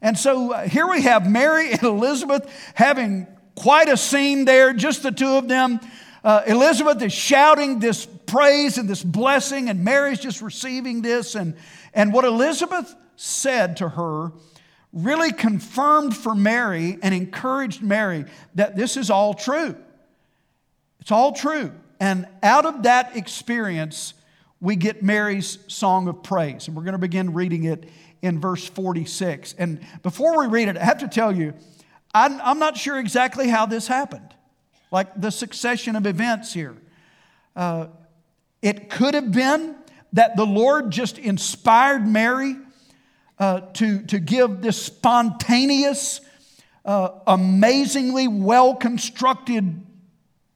And 0.00 0.18
so 0.18 0.52
uh, 0.52 0.68
here 0.68 0.86
we 0.86 1.02
have 1.02 1.28
Mary 1.30 1.72
and 1.72 1.82
Elizabeth 1.82 2.48
having 2.74 3.26
quite 3.54 3.88
a 3.88 3.96
scene 3.96 4.44
there, 4.44 4.72
just 4.72 5.02
the 5.02 5.10
two 5.10 5.36
of 5.36 5.48
them. 5.48 5.80
Uh, 6.22 6.42
Elizabeth 6.46 7.00
is 7.02 7.12
shouting 7.12 7.78
this 7.78 8.04
praise 8.04 8.78
and 8.78 8.88
this 8.88 9.02
blessing, 9.02 9.68
and 9.68 9.84
Mary's 9.84 10.18
just 10.18 10.42
receiving 10.42 11.02
this. 11.02 11.34
And, 11.34 11.56
and 11.94 12.12
what 12.12 12.24
Elizabeth 12.24 12.94
said 13.16 13.78
to 13.78 13.88
her 13.88 14.32
really 14.92 15.32
confirmed 15.32 16.16
for 16.16 16.34
Mary 16.34 16.98
and 17.02 17.14
encouraged 17.14 17.82
Mary 17.82 18.24
that 18.54 18.76
this 18.76 18.96
is 18.96 19.10
all 19.10 19.34
true. 19.34 19.76
It's 21.00 21.12
all 21.12 21.32
true. 21.32 21.72
And 22.00 22.26
out 22.42 22.66
of 22.66 22.82
that 22.82 23.16
experience, 23.16 24.14
we 24.60 24.76
get 24.76 25.02
Mary's 25.02 25.58
song 25.68 26.08
of 26.08 26.22
praise. 26.22 26.66
And 26.66 26.76
we're 26.76 26.84
going 26.84 26.92
to 26.92 26.98
begin 26.98 27.34
reading 27.34 27.64
it 27.64 27.88
in 28.22 28.40
verse 28.40 28.66
46. 28.66 29.54
And 29.58 29.80
before 30.02 30.38
we 30.38 30.46
read 30.46 30.68
it, 30.68 30.76
I 30.76 30.84
have 30.84 30.98
to 30.98 31.08
tell 31.08 31.34
you, 31.34 31.54
I'm, 32.14 32.58
not 32.58 32.78
sure 32.78 32.98
exactly 32.98 33.48
how 33.48 33.66
this 33.66 33.86
happened, 33.86 34.34
like 34.90 35.20
the 35.20 35.30
succession 35.30 35.96
of 35.96 36.06
events 36.06 36.54
here. 36.54 36.74
Uh, 37.54 37.88
it 38.62 38.88
could 38.88 39.12
have 39.12 39.32
been 39.32 39.76
that 40.14 40.36
the 40.36 40.46
Lord 40.46 40.90
just 40.90 41.18
inspired 41.18 42.06
Mary 42.06 42.56
uh, 43.38 43.60
to, 43.74 44.02
to 44.04 44.18
give 44.18 44.62
this 44.62 44.80
spontaneous, 44.80 46.22
uh, 46.86 47.10
amazingly 47.26 48.28
well 48.28 48.74
constructed 48.74 49.84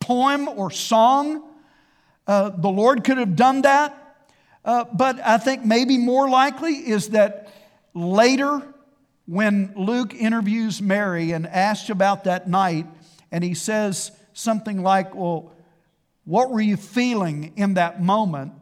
poem 0.00 0.48
or 0.48 0.70
song. 0.70 1.49
Uh, 2.30 2.48
the 2.50 2.68
Lord 2.68 3.02
could 3.02 3.18
have 3.18 3.34
done 3.34 3.62
that. 3.62 4.22
Uh, 4.64 4.84
but 4.92 5.18
I 5.18 5.38
think 5.38 5.64
maybe 5.64 5.98
more 5.98 6.30
likely 6.30 6.74
is 6.74 7.08
that 7.08 7.52
later, 7.92 8.62
when 9.26 9.72
Luke 9.74 10.14
interviews 10.14 10.80
Mary 10.80 11.32
and 11.32 11.44
asks 11.44 11.90
about 11.90 12.22
that 12.24 12.48
night, 12.48 12.86
and 13.32 13.42
he 13.42 13.54
says 13.54 14.12
something 14.32 14.80
like, 14.80 15.12
Well, 15.12 15.50
what 16.24 16.50
were 16.52 16.60
you 16.60 16.76
feeling 16.76 17.52
in 17.56 17.74
that 17.74 18.00
moment? 18.00 18.52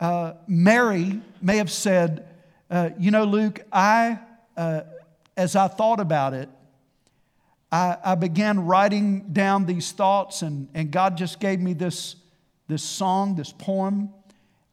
Uh, 0.00 0.32
Mary 0.46 1.20
may 1.42 1.58
have 1.58 1.70
said, 1.70 2.26
uh, 2.70 2.88
You 2.98 3.10
know, 3.10 3.24
Luke, 3.24 3.60
I, 3.70 4.18
uh, 4.56 4.80
as 5.36 5.56
I 5.56 5.68
thought 5.68 6.00
about 6.00 6.32
it, 6.32 6.48
I, 7.70 7.98
I 8.02 8.14
began 8.14 8.64
writing 8.64 9.34
down 9.34 9.66
these 9.66 9.92
thoughts, 9.92 10.40
and, 10.40 10.68
and 10.72 10.90
God 10.90 11.18
just 11.18 11.38
gave 11.38 11.60
me 11.60 11.74
this, 11.74 12.16
this 12.72 12.82
song, 12.82 13.36
this 13.36 13.52
poem. 13.52 14.10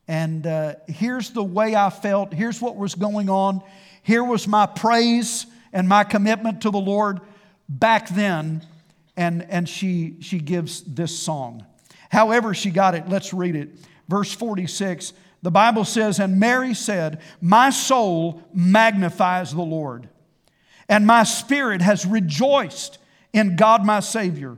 And 0.08 0.48
uh, 0.48 0.76
here's 0.88 1.32
the 1.32 1.44
way 1.44 1.76
I 1.76 1.90
felt. 1.90 2.34
Here's 2.34 2.62
what 2.62 2.76
was 2.76 2.96
going 2.96 3.30
on. 3.30 3.62
Here 4.02 4.24
was 4.24 4.48
my 4.48 4.66
praise 4.66 5.46
and 5.74 5.88
my 5.88 6.04
commitment 6.04 6.62
to 6.62 6.72
the 6.72 6.80
Lord 6.80 7.20
back 7.68 8.10
then. 8.10 8.66
And, 9.16 9.44
and 9.50 9.68
she, 9.68 10.16
she 10.22 10.40
gives 10.40 10.82
this 10.82 11.18
song. 11.18 11.66
However, 12.10 12.54
she 12.54 12.72
got 12.72 12.96
it. 12.96 13.08
Let's 13.10 13.34
read 13.34 13.56
it. 13.56 13.76
Verse 14.08 14.34
46 14.34 15.14
the 15.42 15.52
Bible 15.52 15.86
says, 15.86 16.20
And 16.20 16.38
Mary 16.38 16.74
said, 16.74 17.22
My 17.40 17.70
soul 17.70 18.44
magnifies 18.54 19.54
the 19.54 19.62
Lord 19.62 20.10
and 20.90 21.06
my 21.06 21.24
spirit 21.24 21.82
has 21.82 22.06
rejoiced 22.06 22.98
in 23.32 23.56
God 23.56 23.86
my 23.86 24.00
Savior. 24.00 24.58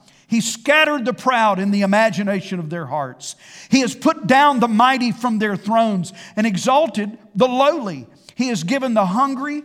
He 0.31 0.39
scattered 0.39 1.03
the 1.03 1.13
proud 1.13 1.59
in 1.59 1.71
the 1.71 1.81
imagination 1.81 2.57
of 2.59 2.69
their 2.69 2.85
hearts. 2.85 3.35
He 3.69 3.81
has 3.81 3.93
put 3.93 4.27
down 4.27 4.61
the 4.61 4.67
mighty 4.69 5.11
from 5.11 5.39
their 5.39 5.57
thrones 5.57 6.13
and 6.37 6.47
exalted 6.47 7.17
the 7.35 7.49
lowly. 7.49 8.07
He 8.35 8.47
has 8.47 8.63
given 8.63 8.93
the 8.93 9.07
hungry, 9.07 9.61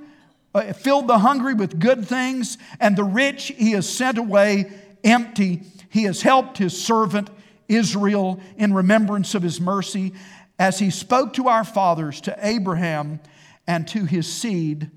uh, 0.52 0.72
filled 0.72 1.06
the 1.06 1.20
hungry 1.20 1.54
with 1.54 1.78
good 1.78 2.04
things, 2.08 2.58
and 2.80 2.96
the 2.96 3.04
rich 3.04 3.52
he 3.56 3.70
has 3.70 3.88
sent 3.88 4.18
away 4.18 4.72
empty. 5.04 5.62
He 5.88 6.02
has 6.02 6.22
helped 6.22 6.58
his 6.58 6.76
servant 6.76 7.30
Israel 7.68 8.40
in 8.56 8.74
remembrance 8.74 9.36
of 9.36 9.44
his 9.44 9.60
mercy, 9.60 10.14
as 10.58 10.80
he 10.80 10.90
spoke 10.90 11.34
to 11.34 11.46
our 11.46 11.62
fathers, 11.62 12.20
to 12.22 12.36
Abraham, 12.42 13.20
and 13.68 13.86
to 13.86 14.04
his 14.04 14.26
seed 14.26 14.90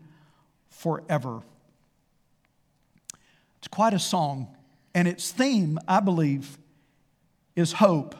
forever. 0.67 1.43
It's 3.59 3.67
quite 3.67 3.93
a 3.93 3.99
song 3.99 4.47
and 4.99 5.07
its 5.07 5.31
theme, 5.31 5.79
I 5.87 6.01
believe, 6.01 6.57
is 7.55 7.71
hope. 7.71 8.15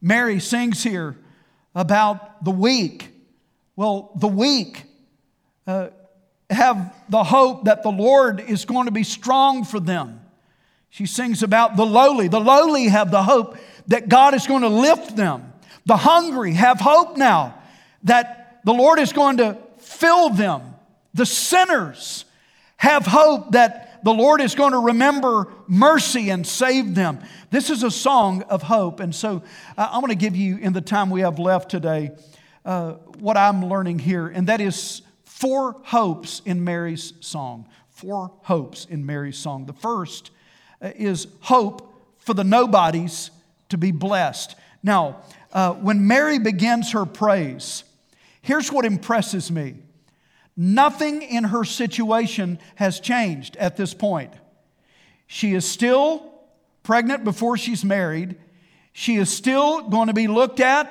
Mary 0.00 0.38
sings 0.38 0.84
here 0.84 1.16
about 1.74 2.44
the 2.44 2.52
weak. 2.52 3.08
Well, 3.74 4.12
the 4.14 4.28
weak 4.28 4.84
uh, 5.66 5.88
have 6.48 6.94
the 7.08 7.24
hope 7.24 7.64
that 7.64 7.82
the 7.82 7.90
Lord 7.90 8.38
is 8.38 8.66
going 8.66 8.84
to 8.84 8.92
be 8.92 9.02
strong 9.02 9.64
for 9.64 9.80
them. 9.80 10.20
She 10.90 11.06
sings 11.06 11.42
about 11.42 11.74
the 11.74 11.84
lowly. 11.84 12.28
The 12.28 12.38
lowly 12.38 12.86
have 12.86 13.10
the 13.10 13.24
hope 13.24 13.58
that 13.88 14.08
God 14.08 14.32
is 14.34 14.46
going 14.46 14.62
to 14.62 14.68
lift 14.68 15.16
them. 15.16 15.54
The 15.86 15.96
hungry 15.96 16.52
have 16.52 16.78
hope 16.78 17.16
now 17.16 17.60
that 18.04 18.60
the 18.62 18.72
Lord 18.72 19.00
is 19.00 19.12
going 19.12 19.38
to 19.38 19.58
fill 19.78 20.30
them. 20.30 20.76
The 21.14 21.26
sinners 21.26 22.26
have 22.76 23.06
hope 23.06 23.50
that 23.52 23.83
the 24.04 24.12
Lord 24.12 24.40
is 24.40 24.54
going 24.54 24.72
to 24.72 24.78
remember 24.78 25.48
mercy 25.66 26.30
and 26.30 26.46
save 26.46 26.94
them. 26.94 27.20
This 27.50 27.70
is 27.70 27.82
a 27.82 27.90
song 27.90 28.42
of 28.42 28.62
hope. 28.62 29.00
And 29.00 29.14
so 29.14 29.42
I'm 29.76 30.00
going 30.00 30.10
to 30.10 30.14
give 30.14 30.36
you, 30.36 30.58
in 30.58 30.72
the 30.74 30.80
time 30.80 31.10
we 31.10 31.22
have 31.22 31.38
left 31.38 31.70
today, 31.70 32.12
uh, 32.64 32.92
what 33.18 33.36
I'm 33.36 33.66
learning 33.66 33.98
here, 33.98 34.28
and 34.28 34.46
that 34.48 34.60
is 34.60 35.02
four 35.24 35.80
hopes 35.84 36.42
in 36.44 36.64
Mary's 36.64 37.14
song. 37.20 37.66
four 37.94 38.32
hopes 38.42 38.84
in 38.84 39.06
Mary's 39.06 39.38
song. 39.38 39.66
The 39.66 39.72
first 39.72 40.30
uh, 40.82 40.90
is 40.96 41.26
hope 41.40 41.94
for 42.18 42.34
the 42.34 42.44
nobodies 42.44 43.30
to 43.68 43.78
be 43.78 43.92
blessed. 43.92 44.56
Now, 44.82 45.22
uh, 45.52 45.72
when 45.72 46.06
Mary 46.06 46.38
begins 46.38 46.92
her 46.92 47.06
praise, 47.06 47.84
here's 48.42 48.70
what 48.70 48.84
impresses 48.84 49.50
me 49.50 49.76
nothing 50.56 51.22
in 51.22 51.44
her 51.44 51.64
situation 51.64 52.58
has 52.76 53.00
changed 53.00 53.56
at 53.56 53.76
this 53.76 53.94
point. 53.94 54.32
She 55.26 55.54
is 55.54 55.64
still 55.64 56.30
pregnant 56.82 57.24
before 57.24 57.56
she's 57.56 57.84
married. 57.84 58.36
She 58.92 59.16
is 59.16 59.30
still 59.30 59.88
going 59.88 60.08
to 60.08 60.14
be 60.14 60.28
looked 60.28 60.60
at 60.60 60.90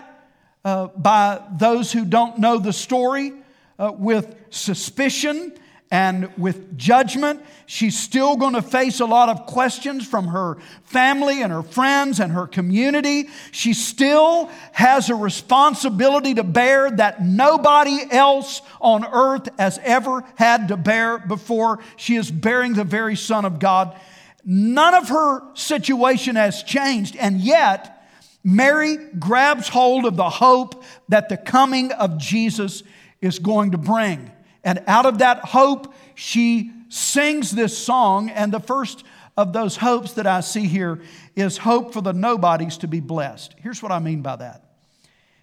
uh, 0.65 0.87
by 0.87 1.41
those 1.57 1.91
who 1.91 2.05
don't 2.05 2.39
know 2.39 2.57
the 2.57 2.73
story 2.73 3.33
uh, 3.79 3.91
with 3.95 4.35
suspicion 4.49 5.57
and 5.93 6.35
with 6.39 6.75
judgment. 6.75 7.39
She's 7.67 7.97
still 7.97 8.35
going 8.35 8.55
to 8.55 8.63
face 8.63 8.99
a 8.99 9.05
lot 9.05 9.29
of 9.29 9.45
questions 9.45 10.07
from 10.07 10.25
her 10.29 10.57
family 10.85 11.43
and 11.43 11.53
her 11.53 11.61
friends 11.61 12.19
and 12.19 12.31
her 12.31 12.47
community. 12.47 13.29
She 13.51 13.75
still 13.75 14.49
has 14.71 15.11
a 15.11 15.15
responsibility 15.15 16.33
to 16.33 16.43
bear 16.43 16.89
that 16.89 17.23
nobody 17.23 17.99
else 18.09 18.63
on 18.81 19.05
earth 19.05 19.47
has 19.59 19.79
ever 19.83 20.25
had 20.35 20.69
to 20.69 20.77
bear 20.77 21.19
before. 21.19 21.77
She 21.95 22.15
is 22.15 22.31
bearing 22.31 22.73
the 22.73 22.83
very 22.83 23.15
Son 23.15 23.45
of 23.45 23.59
God. 23.59 23.95
None 24.43 24.95
of 24.95 25.09
her 25.09 25.43
situation 25.53 26.37
has 26.37 26.63
changed, 26.63 27.15
and 27.17 27.39
yet, 27.39 28.03
Mary 28.43 28.97
grabs 28.97 29.67
hold 29.67 30.05
of 30.05 30.15
the 30.15 30.29
hope 30.29 30.83
that 31.09 31.29
the 31.29 31.37
coming 31.37 31.91
of 31.91 32.17
Jesus 32.17 32.81
is 33.21 33.37
going 33.37 33.71
to 33.71 33.77
bring. 33.77 34.32
And 34.63 34.83
out 34.87 35.05
of 35.05 35.19
that 35.19 35.39
hope, 35.39 35.93
she 36.15 36.71
sings 36.89 37.51
this 37.51 37.77
song. 37.77 38.29
And 38.29 38.51
the 38.51 38.59
first 38.59 39.03
of 39.35 39.51
those 39.51 39.77
hopes 39.77 40.13
that 40.13 40.27
I 40.27 40.41
see 40.41 40.67
here 40.67 41.01
is 41.35 41.57
hope 41.57 41.93
for 41.93 42.01
the 42.01 42.13
nobodies 42.13 42.77
to 42.79 42.87
be 42.87 42.99
blessed. 42.99 43.55
Here's 43.57 43.81
what 43.81 43.91
I 43.91 43.99
mean 43.99 44.21
by 44.21 44.37
that. 44.37 44.63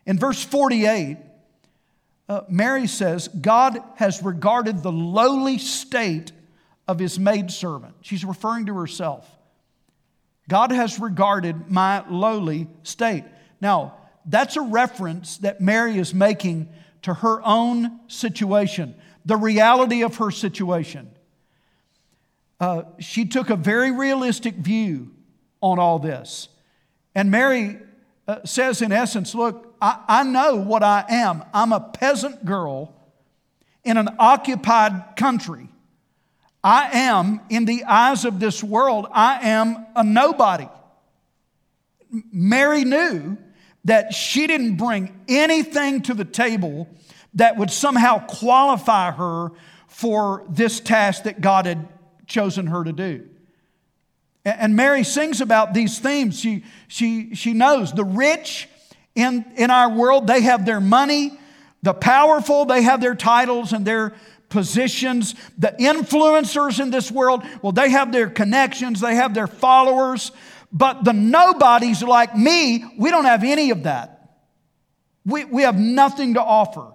In 0.06 0.18
verse 0.18 0.42
48, 0.42 1.18
uh, 2.28 2.42
Mary 2.48 2.86
says, 2.86 3.28
God 3.28 3.78
has 3.96 4.22
regarded 4.22 4.82
the 4.82 4.92
lowly 4.92 5.58
state 5.58 6.32
of 6.86 6.98
his 6.98 7.18
maidservant. 7.18 7.94
She's 8.02 8.24
referring 8.24 8.66
to 8.66 8.74
herself. 8.74 9.28
God 10.48 10.72
has 10.72 10.98
regarded 10.98 11.70
my 11.70 12.04
lowly 12.08 12.68
state. 12.82 13.24
Now, 13.60 13.94
that's 14.26 14.56
a 14.56 14.60
reference 14.60 15.38
that 15.38 15.60
Mary 15.60 15.98
is 15.98 16.14
making 16.14 16.68
to 17.02 17.14
her 17.14 17.40
own 17.44 18.00
situation, 18.08 18.94
the 19.24 19.36
reality 19.36 20.02
of 20.02 20.16
her 20.16 20.30
situation. 20.30 21.10
Uh, 22.58 22.82
she 22.98 23.24
took 23.24 23.50
a 23.50 23.56
very 23.56 23.90
realistic 23.90 24.54
view 24.54 25.10
on 25.60 25.78
all 25.78 25.98
this. 25.98 26.48
And 27.14 27.30
Mary 27.30 27.78
uh, 28.28 28.44
says, 28.44 28.82
in 28.82 28.92
essence, 28.92 29.34
Look, 29.34 29.74
I, 29.80 29.98
I 30.06 30.22
know 30.24 30.56
what 30.56 30.82
I 30.82 31.04
am. 31.08 31.42
I'm 31.54 31.72
a 31.72 31.80
peasant 31.80 32.44
girl 32.44 32.94
in 33.82 33.96
an 33.96 34.08
occupied 34.18 35.16
country. 35.16 35.68
I 36.62 36.90
am, 36.92 37.40
in 37.48 37.64
the 37.64 37.84
eyes 37.84 38.26
of 38.26 38.38
this 38.38 38.62
world, 38.62 39.06
I 39.10 39.48
am 39.48 39.86
a 39.96 40.04
nobody. 40.04 40.68
Mary 42.30 42.84
knew 42.84 43.38
that 43.84 44.12
she 44.12 44.46
didn't 44.46 44.76
bring 44.76 45.18
anything 45.26 46.02
to 46.02 46.14
the 46.14 46.24
table 46.24 46.88
that 47.34 47.56
would 47.56 47.70
somehow 47.70 48.25
qualify 48.26 49.10
her 49.12 49.52
for 49.87 50.44
this 50.49 50.80
task 50.80 51.25
that 51.25 51.40
God 51.40 51.66
had 51.66 51.88
chosen 52.26 52.66
her 52.68 52.84
to 52.84 52.92
do. 52.92 53.28
And 54.45 54.75
Mary 54.75 55.04
sings 55.04 55.40
about 55.40 55.75
these 55.75 55.99
themes. 55.99 56.40
She, 56.40 56.64
she, 56.88 57.34
she 57.34 57.52
knows 57.52 57.93
the 57.93 58.04
rich 58.04 58.69
in, 59.14 59.45
in 59.56 59.71
our 59.71 59.90
world, 59.90 60.26
they 60.26 60.40
have 60.43 60.64
their 60.64 60.80
money. 60.80 61.32
The 61.82 61.95
powerful, 61.95 62.66
they 62.66 62.82
have 62.82 63.00
their 63.00 63.14
titles 63.14 63.73
and 63.73 63.86
their 63.86 64.14
positions. 64.50 65.34
The 65.58 65.75
influencers 65.78 66.80
in 66.80 66.90
this 66.90 67.10
world, 67.10 67.43
well, 67.62 67.73
they 67.73 67.90
have 67.90 68.12
their 68.12 68.28
connections, 68.28 69.00
they 69.00 69.14
have 69.14 69.34
their 69.34 69.47
followers. 69.47 70.32
But 70.73 71.04
the 71.04 71.12
nobodies 71.12 72.02
like 72.02 72.36
me, 72.36 72.84
we 72.99 73.10
don't 73.10 73.25
have 73.25 73.43
any 73.45 73.71
of 73.71 73.84
that. 73.84 74.36
We, 75.25 75.45
we 75.45 75.62
have 75.62 75.78
nothing 75.78 76.34
to 76.34 76.43
offer. 76.43 76.93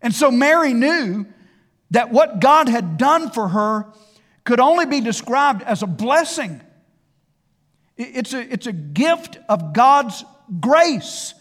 And 0.00 0.14
so 0.14 0.30
Mary 0.30 0.74
knew 0.74 1.26
that 1.90 2.10
what 2.10 2.40
God 2.40 2.68
had 2.68 2.98
done 2.98 3.30
for 3.30 3.48
her 3.48 3.86
could 4.44 4.60
only 4.60 4.86
be 4.86 5.00
described 5.00 5.62
as 5.62 5.82
a 5.82 5.86
blessing. 5.86 6.60
It's 7.96 8.32
a, 8.32 8.40
it's 8.40 8.66
a 8.66 8.72
gift 8.72 9.38
of 9.48 9.72
God's 9.72 10.24
grace. 10.60 11.34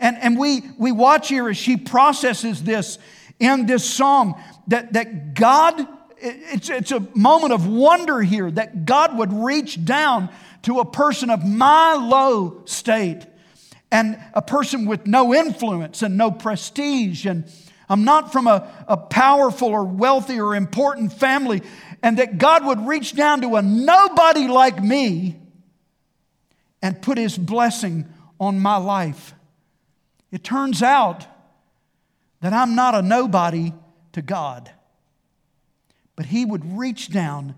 And, 0.00 0.16
and 0.16 0.38
we, 0.38 0.62
we 0.78 0.92
watch 0.92 1.28
here 1.28 1.48
as 1.48 1.56
she 1.56 1.76
processes 1.76 2.62
this 2.62 2.98
in 3.38 3.66
this 3.66 3.88
song 3.88 4.40
that, 4.68 4.94
that 4.94 5.34
God, 5.34 5.86
it's, 6.18 6.70
it's 6.70 6.92
a 6.92 7.00
moment 7.14 7.52
of 7.52 7.66
wonder 7.66 8.20
here 8.22 8.50
that 8.50 8.86
God 8.86 9.18
would 9.18 9.32
reach 9.32 9.84
down 9.84 10.30
to 10.62 10.80
a 10.80 10.84
person 10.84 11.30
of 11.30 11.44
my 11.44 11.94
low 11.94 12.62
state 12.64 13.26
and 13.90 14.20
a 14.34 14.42
person 14.42 14.86
with 14.86 15.06
no 15.06 15.34
influence 15.34 16.02
and 16.02 16.16
no 16.16 16.30
prestige. 16.30 17.26
And 17.26 17.44
I'm 17.88 18.04
not 18.04 18.32
from 18.32 18.46
a, 18.46 18.68
a 18.86 18.96
powerful 18.96 19.68
or 19.68 19.84
wealthy 19.84 20.40
or 20.40 20.54
important 20.54 21.12
family. 21.12 21.62
And 22.02 22.18
that 22.18 22.38
God 22.38 22.64
would 22.66 22.86
reach 22.86 23.14
down 23.14 23.40
to 23.40 23.56
a 23.56 23.62
nobody 23.62 24.46
like 24.46 24.82
me 24.82 25.36
and 26.80 27.00
put 27.02 27.18
his 27.18 27.36
blessing 27.36 28.06
on 28.38 28.60
my 28.60 28.76
life. 28.76 29.34
It 30.30 30.44
turns 30.44 30.82
out 30.82 31.26
that 32.40 32.52
I'm 32.52 32.74
not 32.74 32.94
a 32.94 33.02
nobody 33.02 33.72
to 34.12 34.22
God. 34.22 34.70
But 36.16 36.26
He 36.26 36.44
would 36.44 36.78
reach 36.78 37.10
down 37.10 37.54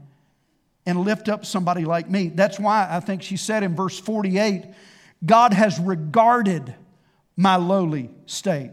and 0.87 1.01
lift 1.01 1.29
up 1.29 1.45
somebody 1.45 1.85
like 1.85 2.09
me. 2.09 2.29
That's 2.29 2.59
why 2.59 2.87
I 2.91 3.01
think 3.01 3.23
she 3.23 3.37
said 3.37 3.63
in 3.63 3.77
verse 3.77 3.99
48 3.99 4.65
God 5.25 5.53
has 5.53 5.79
regarded 5.79 6.75
my 7.37 7.57
lowly 7.57 8.11
state. 8.27 8.73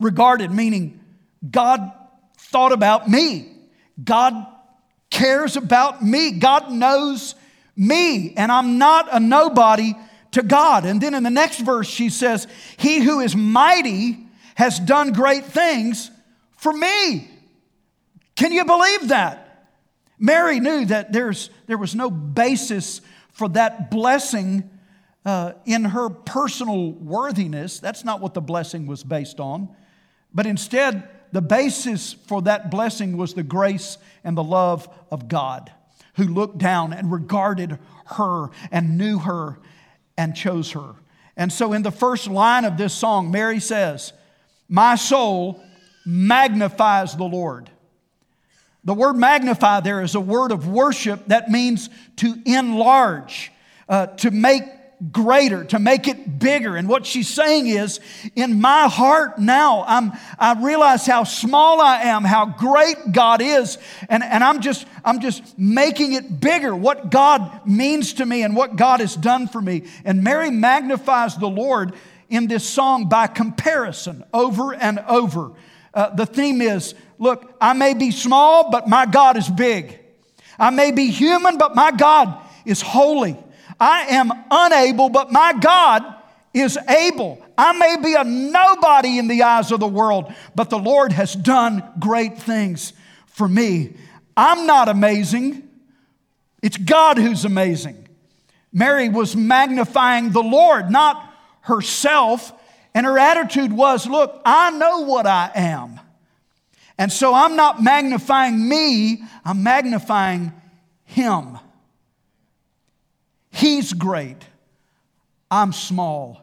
Regarded, 0.00 0.50
meaning 0.50 0.98
God 1.48 1.92
thought 2.38 2.72
about 2.72 3.08
me. 3.08 3.52
God 4.02 4.34
cares 5.10 5.56
about 5.56 6.02
me. 6.02 6.32
God 6.32 6.72
knows 6.72 7.34
me, 7.76 8.34
and 8.36 8.50
I'm 8.50 8.78
not 8.78 9.08
a 9.12 9.20
nobody 9.20 9.94
to 10.32 10.42
God. 10.42 10.84
And 10.84 11.00
then 11.00 11.14
in 11.14 11.22
the 11.22 11.30
next 11.30 11.60
verse, 11.60 11.88
she 11.88 12.10
says, 12.10 12.46
He 12.76 13.00
who 13.00 13.20
is 13.20 13.36
mighty 13.36 14.18
has 14.54 14.78
done 14.78 15.12
great 15.12 15.44
things 15.44 16.10
for 16.56 16.72
me. 16.72 17.28
Can 18.36 18.52
you 18.52 18.64
believe 18.64 19.08
that? 19.08 19.68
Mary 20.18 20.60
knew 20.60 20.84
that 20.86 21.12
there's, 21.12 21.50
there 21.66 21.78
was 21.78 21.94
no 21.94 22.10
basis 22.10 23.00
for 23.32 23.48
that 23.48 23.90
blessing 23.90 24.68
uh, 25.24 25.52
in 25.64 25.84
her 25.84 26.10
personal 26.10 26.92
worthiness. 26.92 27.80
That's 27.80 28.04
not 28.04 28.20
what 28.20 28.34
the 28.34 28.40
blessing 28.40 28.86
was 28.86 29.02
based 29.02 29.40
on. 29.40 29.74
But 30.32 30.46
instead, 30.46 31.08
the 31.32 31.42
basis 31.42 32.12
for 32.12 32.42
that 32.42 32.70
blessing 32.70 33.16
was 33.16 33.34
the 33.34 33.42
grace 33.42 33.98
and 34.24 34.36
the 34.36 34.44
love 34.44 34.88
of 35.10 35.28
God, 35.28 35.72
who 36.14 36.24
looked 36.24 36.58
down 36.58 36.92
and 36.92 37.10
regarded 37.12 37.78
her 38.06 38.48
and 38.70 38.98
knew 38.98 39.18
her 39.18 39.58
and 40.16 40.34
chose 40.34 40.72
her. 40.72 40.94
And 41.36 41.52
so, 41.52 41.72
in 41.72 41.82
the 41.82 41.92
first 41.92 42.28
line 42.28 42.64
of 42.64 42.76
this 42.76 42.92
song, 42.92 43.30
Mary 43.30 43.60
says, 43.60 44.12
my 44.68 44.94
soul 44.94 45.62
magnifies 46.06 47.16
the 47.16 47.24
Lord. 47.24 47.70
The 48.84 48.94
word 48.94 49.14
magnify 49.14 49.80
there 49.80 50.00
is 50.00 50.14
a 50.14 50.20
word 50.20 50.52
of 50.52 50.68
worship 50.68 51.26
that 51.26 51.50
means 51.50 51.90
to 52.16 52.36
enlarge, 52.46 53.52
uh, 53.88 54.06
to 54.06 54.30
make 54.30 54.62
greater, 55.12 55.64
to 55.64 55.78
make 55.78 56.08
it 56.08 56.38
bigger. 56.38 56.76
And 56.76 56.88
what 56.88 57.06
she's 57.06 57.28
saying 57.28 57.68
is, 57.68 58.00
in 58.36 58.60
my 58.60 58.88
heart 58.88 59.38
now, 59.38 59.84
I'm, 59.86 60.12
I 60.38 60.62
realize 60.62 61.06
how 61.06 61.24
small 61.24 61.80
I 61.80 62.02
am, 62.02 62.24
how 62.24 62.46
great 62.46 63.12
God 63.12 63.40
is, 63.40 63.78
and, 64.08 64.22
and 64.22 64.44
I'm, 64.44 64.60
just, 64.60 64.86
I'm 65.04 65.20
just 65.20 65.58
making 65.58 66.12
it 66.12 66.40
bigger, 66.40 66.74
what 66.76 67.10
God 67.10 67.66
means 67.66 68.14
to 68.14 68.26
me 68.26 68.42
and 68.42 68.54
what 68.54 68.76
God 68.76 69.00
has 69.00 69.16
done 69.16 69.48
for 69.48 69.60
me. 69.60 69.84
And 70.04 70.22
Mary 70.22 70.50
magnifies 70.50 71.36
the 71.36 71.48
Lord 71.48 71.94
in 72.28 72.46
this 72.46 72.68
song 72.68 73.08
by 73.08 73.26
comparison 73.26 74.24
over 74.32 74.74
and 74.74 74.98
over. 75.00 75.52
Uh, 75.92 76.14
the 76.14 76.26
theme 76.26 76.60
is 76.60 76.94
look, 77.18 77.54
I 77.60 77.72
may 77.72 77.94
be 77.94 78.10
small, 78.10 78.70
but 78.70 78.88
my 78.88 79.06
God 79.06 79.36
is 79.36 79.48
big. 79.48 79.98
I 80.58 80.70
may 80.70 80.92
be 80.92 81.10
human, 81.10 81.58
but 81.58 81.74
my 81.74 81.90
God 81.90 82.38
is 82.64 82.80
holy. 82.80 83.36
I 83.80 84.02
am 84.10 84.30
unable, 84.50 85.08
but 85.08 85.32
my 85.32 85.54
God 85.54 86.04
is 86.52 86.76
able. 86.88 87.44
I 87.56 87.72
may 87.72 87.96
be 88.02 88.14
a 88.14 88.24
nobody 88.24 89.18
in 89.18 89.28
the 89.28 89.42
eyes 89.42 89.72
of 89.72 89.80
the 89.80 89.88
world, 89.88 90.32
but 90.54 90.70
the 90.70 90.78
Lord 90.78 91.12
has 91.12 91.34
done 91.34 91.82
great 91.98 92.38
things 92.38 92.92
for 93.26 93.48
me. 93.48 93.94
I'm 94.36 94.66
not 94.66 94.88
amazing, 94.88 95.68
it's 96.62 96.76
God 96.76 97.16
who's 97.18 97.44
amazing. 97.44 98.08
Mary 98.72 99.08
was 99.08 99.34
magnifying 99.34 100.30
the 100.30 100.42
Lord, 100.42 100.90
not 100.90 101.34
herself. 101.62 102.52
And 102.94 103.06
her 103.06 103.18
attitude 103.18 103.72
was 103.72 104.06
look, 104.06 104.40
I 104.44 104.70
know 104.70 105.00
what 105.00 105.26
I 105.26 105.50
am. 105.54 106.00
And 106.98 107.10
so 107.10 107.32
I'm 107.32 107.56
not 107.56 107.82
magnifying 107.82 108.68
me, 108.68 109.22
I'm 109.44 109.62
magnifying 109.62 110.52
Him. 111.04 111.58
He's 113.60 113.92
great, 113.92 114.38
I'm 115.50 115.74
small. 115.74 116.40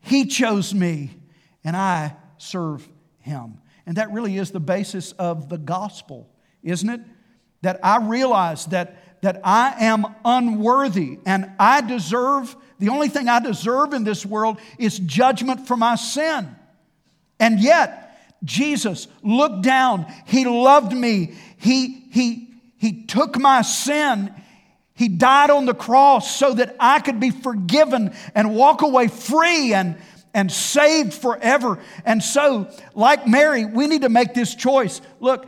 He 0.00 0.24
chose 0.24 0.72
me, 0.72 1.10
and 1.62 1.76
I 1.76 2.16
serve 2.38 2.88
Him. 3.18 3.58
And 3.84 3.98
that 3.98 4.10
really 4.10 4.38
is 4.38 4.52
the 4.52 4.60
basis 4.60 5.12
of 5.12 5.50
the 5.50 5.58
gospel, 5.58 6.30
isn't 6.62 6.88
it? 6.88 7.02
That 7.60 7.78
I 7.84 7.98
realize 7.98 8.64
that, 8.66 9.20
that 9.20 9.42
I 9.44 9.74
am 9.84 10.06
unworthy 10.24 11.18
and 11.26 11.50
I 11.58 11.82
deserve, 11.82 12.56
the 12.78 12.88
only 12.88 13.08
thing 13.08 13.28
I 13.28 13.40
deserve 13.40 13.92
in 13.92 14.04
this 14.04 14.24
world 14.24 14.58
is 14.78 14.98
judgment 14.98 15.68
for 15.68 15.76
my 15.76 15.96
sin. 15.96 16.56
And 17.38 17.60
yet, 17.60 18.34
Jesus 18.44 19.08
looked 19.22 19.60
down, 19.60 20.06
He 20.24 20.46
loved 20.46 20.94
me, 20.94 21.34
He, 21.58 22.06
he, 22.12 22.48
he 22.78 23.04
took 23.04 23.38
my 23.38 23.60
sin. 23.60 24.34
He 24.98 25.06
died 25.06 25.50
on 25.50 25.64
the 25.64 25.74
cross 25.74 26.36
so 26.36 26.54
that 26.54 26.74
I 26.80 26.98
could 26.98 27.20
be 27.20 27.30
forgiven 27.30 28.12
and 28.34 28.56
walk 28.56 28.82
away 28.82 29.06
free 29.06 29.72
and, 29.72 29.96
and 30.34 30.50
saved 30.50 31.14
forever. 31.14 31.78
And 32.04 32.20
so, 32.20 32.68
like 32.96 33.24
Mary, 33.24 33.64
we 33.64 33.86
need 33.86 34.02
to 34.02 34.08
make 34.08 34.34
this 34.34 34.56
choice. 34.56 35.00
Look, 35.20 35.46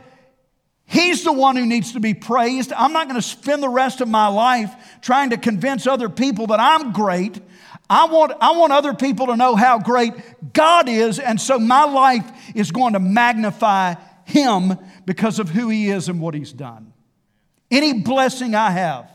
He's 0.85 1.25
the 1.25 1.33
one 1.33 1.57
who 1.57 1.65
needs 1.65 1.93
to 1.93 1.99
be 1.99 2.13
praised. 2.13 2.71
I'm 2.71 2.93
not 2.93 3.07
going 3.09 3.19
to 3.19 3.27
spend 3.27 3.61
the 3.61 3.67
rest 3.67 3.99
of 3.99 4.07
my 4.07 4.27
life 4.27 4.73
trying 5.01 5.31
to 5.31 5.37
convince 5.37 5.85
other 5.85 6.07
people 6.07 6.47
that 6.47 6.61
I'm 6.61 6.93
great. 6.93 7.41
I 7.89 8.05
want, 8.05 8.31
I 8.39 8.53
want 8.53 8.71
other 8.71 8.93
people 8.93 9.27
to 9.27 9.35
know 9.35 9.57
how 9.57 9.79
great 9.79 10.13
God 10.53 10.87
is, 10.87 11.19
and 11.19 11.41
so 11.41 11.59
my 11.59 11.83
life 11.83 12.29
is 12.55 12.71
going 12.71 12.93
to 12.93 13.01
magnify 13.01 13.95
Him 14.23 14.77
because 15.05 15.39
of 15.39 15.49
who 15.49 15.67
He 15.67 15.89
is 15.89 16.07
and 16.07 16.21
what 16.21 16.35
He's 16.35 16.53
done. 16.53 16.93
Any 17.69 17.91
blessing 17.93 18.55
I 18.55 18.71
have, 18.71 19.10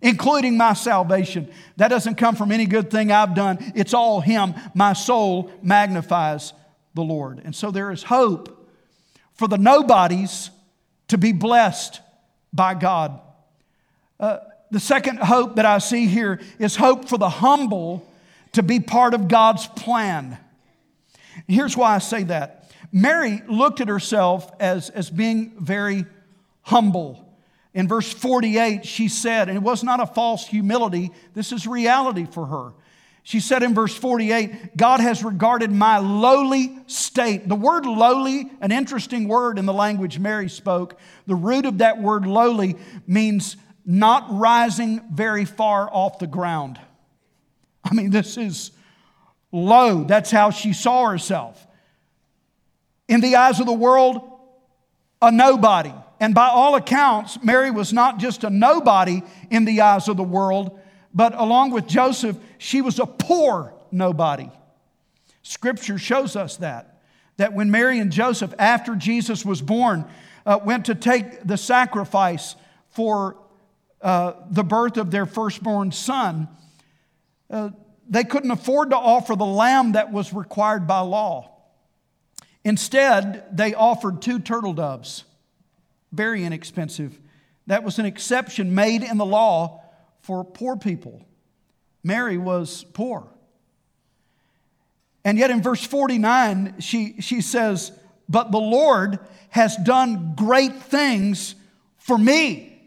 including 0.00 0.56
my 0.56 0.72
salvation. 0.72 1.50
That 1.76 1.88
doesn't 1.88 2.16
come 2.16 2.36
from 2.36 2.52
any 2.52 2.66
good 2.66 2.90
thing 2.90 3.10
I've 3.10 3.34
done. 3.34 3.58
It's 3.74 3.94
all 3.94 4.20
Him. 4.20 4.54
My 4.74 4.92
soul 4.92 5.50
magnifies 5.62 6.52
the 6.94 7.02
Lord. 7.02 7.40
And 7.44 7.54
so 7.54 7.70
there 7.70 7.90
is 7.90 8.02
hope 8.02 8.68
for 9.34 9.48
the 9.48 9.58
nobodies 9.58 10.50
to 11.08 11.18
be 11.18 11.32
blessed 11.32 12.00
by 12.52 12.74
God. 12.74 13.20
Uh, 14.18 14.38
the 14.70 14.80
second 14.80 15.18
hope 15.20 15.56
that 15.56 15.64
I 15.64 15.78
see 15.78 16.06
here 16.06 16.40
is 16.58 16.76
hope 16.76 17.08
for 17.08 17.18
the 17.18 17.28
humble 17.28 18.06
to 18.52 18.62
be 18.62 18.80
part 18.80 19.14
of 19.14 19.28
God's 19.28 19.66
plan. 19.66 20.38
Here's 21.46 21.76
why 21.76 21.94
I 21.94 21.98
say 21.98 22.24
that. 22.24 22.70
Mary 22.90 23.42
looked 23.46 23.80
at 23.80 23.88
herself 23.88 24.50
as, 24.60 24.90
as 24.90 25.10
being 25.10 25.52
very 25.58 26.06
humble. 26.62 27.27
In 27.78 27.86
verse 27.86 28.12
48, 28.12 28.84
she 28.84 29.06
said, 29.06 29.48
and 29.48 29.56
it 29.56 29.62
was 29.62 29.84
not 29.84 30.00
a 30.00 30.06
false 30.06 30.44
humility, 30.44 31.12
this 31.34 31.52
is 31.52 31.64
reality 31.64 32.26
for 32.26 32.44
her. 32.44 32.72
She 33.22 33.38
said 33.38 33.62
in 33.62 33.72
verse 33.72 33.94
48, 33.94 34.76
God 34.76 34.98
has 34.98 35.22
regarded 35.22 35.70
my 35.70 35.98
lowly 35.98 36.76
state. 36.88 37.48
The 37.48 37.54
word 37.54 37.86
lowly, 37.86 38.50
an 38.60 38.72
interesting 38.72 39.28
word 39.28 39.60
in 39.60 39.64
the 39.64 39.72
language 39.72 40.18
Mary 40.18 40.48
spoke. 40.48 40.98
The 41.28 41.36
root 41.36 41.66
of 41.66 41.78
that 41.78 42.02
word 42.02 42.26
lowly 42.26 42.74
means 43.06 43.56
not 43.86 44.26
rising 44.28 45.00
very 45.12 45.44
far 45.44 45.88
off 45.88 46.18
the 46.18 46.26
ground. 46.26 46.80
I 47.84 47.94
mean, 47.94 48.10
this 48.10 48.36
is 48.36 48.72
low. 49.52 50.02
That's 50.02 50.32
how 50.32 50.50
she 50.50 50.72
saw 50.72 51.08
herself. 51.08 51.64
In 53.06 53.20
the 53.20 53.36
eyes 53.36 53.60
of 53.60 53.66
the 53.66 53.72
world, 53.72 54.20
a 55.22 55.30
nobody. 55.30 55.92
And 56.20 56.34
by 56.34 56.48
all 56.48 56.74
accounts, 56.74 57.38
Mary 57.42 57.70
was 57.70 57.92
not 57.92 58.18
just 58.18 58.44
a 58.44 58.50
nobody 58.50 59.22
in 59.50 59.64
the 59.64 59.80
eyes 59.82 60.08
of 60.08 60.16
the 60.16 60.24
world, 60.24 60.78
but 61.14 61.34
along 61.38 61.70
with 61.70 61.86
Joseph, 61.86 62.36
she 62.58 62.82
was 62.82 62.98
a 62.98 63.06
poor 63.06 63.72
nobody. 63.90 64.50
Scripture 65.42 65.98
shows 65.98 66.36
us 66.36 66.56
that. 66.56 67.00
That 67.36 67.52
when 67.52 67.70
Mary 67.70 68.00
and 68.00 68.10
Joseph, 68.10 68.52
after 68.58 68.96
Jesus 68.96 69.44
was 69.44 69.62
born, 69.62 70.04
uh, 70.44 70.58
went 70.64 70.86
to 70.86 70.94
take 70.94 71.46
the 71.46 71.56
sacrifice 71.56 72.56
for 72.90 73.36
uh, 74.02 74.32
the 74.50 74.64
birth 74.64 74.96
of 74.96 75.10
their 75.10 75.26
firstborn 75.26 75.92
son, 75.92 76.48
uh, 77.48 77.70
they 78.08 78.24
couldn't 78.24 78.50
afford 78.50 78.90
to 78.90 78.96
offer 78.96 79.36
the 79.36 79.46
lamb 79.46 79.92
that 79.92 80.12
was 80.12 80.32
required 80.32 80.86
by 80.86 81.00
law. 81.00 81.50
Instead, 82.64 83.44
they 83.52 83.72
offered 83.74 84.20
two 84.20 84.40
turtle 84.40 84.72
doves 84.72 85.24
very 86.12 86.44
inexpensive. 86.44 87.18
That 87.66 87.84
was 87.84 87.98
an 87.98 88.06
exception 88.06 88.74
made 88.74 89.02
in 89.02 89.18
the 89.18 89.26
law 89.26 89.82
for 90.20 90.44
poor 90.44 90.76
people. 90.76 91.24
Mary 92.02 92.38
was 92.38 92.84
poor. 92.92 93.28
And 95.24 95.36
yet 95.38 95.50
in 95.50 95.62
verse 95.62 95.84
49, 95.84 96.76
she, 96.80 97.20
she 97.20 97.40
says, 97.40 97.92
But 98.28 98.50
the 98.50 98.58
Lord 98.58 99.18
has 99.50 99.76
done 99.76 100.34
great 100.34 100.74
things 100.82 101.54
for 101.98 102.16
me. 102.16 102.80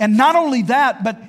And 0.00 0.16
not 0.16 0.34
only 0.34 0.62
that, 0.62 1.04
but, 1.04 1.20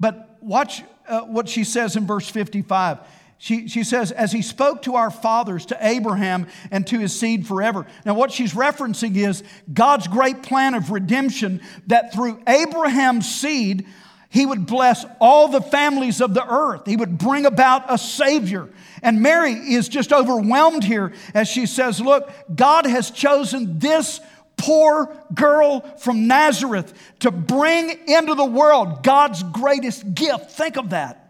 but 0.00 0.38
watch 0.40 0.82
uh, 1.06 1.20
what 1.20 1.48
she 1.48 1.62
says 1.62 1.94
in 1.94 2.06
verse 2.06 2.28
55. 2.28 2.98
She, 3.38 3.68
she 3.68 3.84
says, 3.84 4.12
as 4.12 4.32
he 4.32 4.40
spoke 4.40 4.82
to 4.82 4.94
our 4.94 5.10
fathers, 5.10 5.66
to 5.66 5.78
Abraham, 5.80 6.46
and 6.70 6.86
to 6.86 6.98
his 6.98 7.18
seed 7.18 7.46
forever. 7.46 7.86
Now, 8.04 8.14
what 8.14 8.32
she's 8.32 8.54
referencing 8.54 9.16
is 9.16 9.44
God's 9.72 10.08
great 10.08 10.42
plan 10.42 10.74
of 10.74 10.90
redemption 10.90 11.60
that 11.86 12.14
through 12.14 12.40
Abraham's 12.46 13.32
seed, 13.32 13.86
he 14.30 14.46
would 14.46 14.66
bless 14.66 15.04
all 15.20 15.48
the 15.48 15.60
families 15.60 16.20
of 16.20 16.34
the 16.34 16.46
earth. 16.46 16.86
He 16.86 16.96
would 16.96 17.18
bring 17.18 17.46
about 17.46 17.92
a 17.92 17.98
Savior. 17.98 18.68
And 19.02 19.22
Mary 19.22 19.52
is 19.52 19.88
just 19.88 20.12
overwhelmed 20.12 20.84
here 20.84 21.12
as 21.34 21.48
she 21.48 21.66
says, 21.66 22.00
Look, 22.00 22.30
God 22.54 22.86
has 22.86 23.10
chosen 23.10 23.78
this 23.78 24.20
poor 24.56 25.14
girl 25.34 25.80
from 25.98 26.26
Nazareth 26.26 26.94
to 27.20 27.30
bring 27.30 28.08
into 28.08 28.34
the 28.34 28.44
world 28.44 29.02
God's 29.02 29.42
greatest 29.42 30.14
gift. 30.14 30.50
Think 30.50 30.76
of 30.76 30.90
that. 30.90 31.25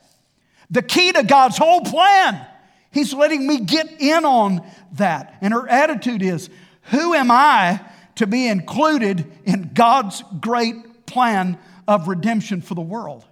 The 0.70 0.82
key 0.82 1.12
to 1.12 1.22
God's 1.22 1.56
whole 1.56 1.82
plan. 1.82 2.46
He's 2.90 3.12
letting 3.12 3.46
me 3.46 3.60
get 3.60 4.00
in 4.00 4.24
on 4.24 4.66
that. 4.92 5.36
And 5.40 5.52
her 5.52 5.68
attitude 5.68 6.22
is 6.22 6.48
Who 6.84 7.14
am 7.14 7.30
I 7.30 7.80
to 8.16 8.26
be 8.26 8.48
included 8.48 9.30
in 9.44 9.70
God's 9.74 10.22
great 10.40 11.06
plan 11.06 11.58
of 11.86 12.08
redemption 12.08 12.62
for 12.62 12.74
the 12.74 12.80
world? 12.80 13.24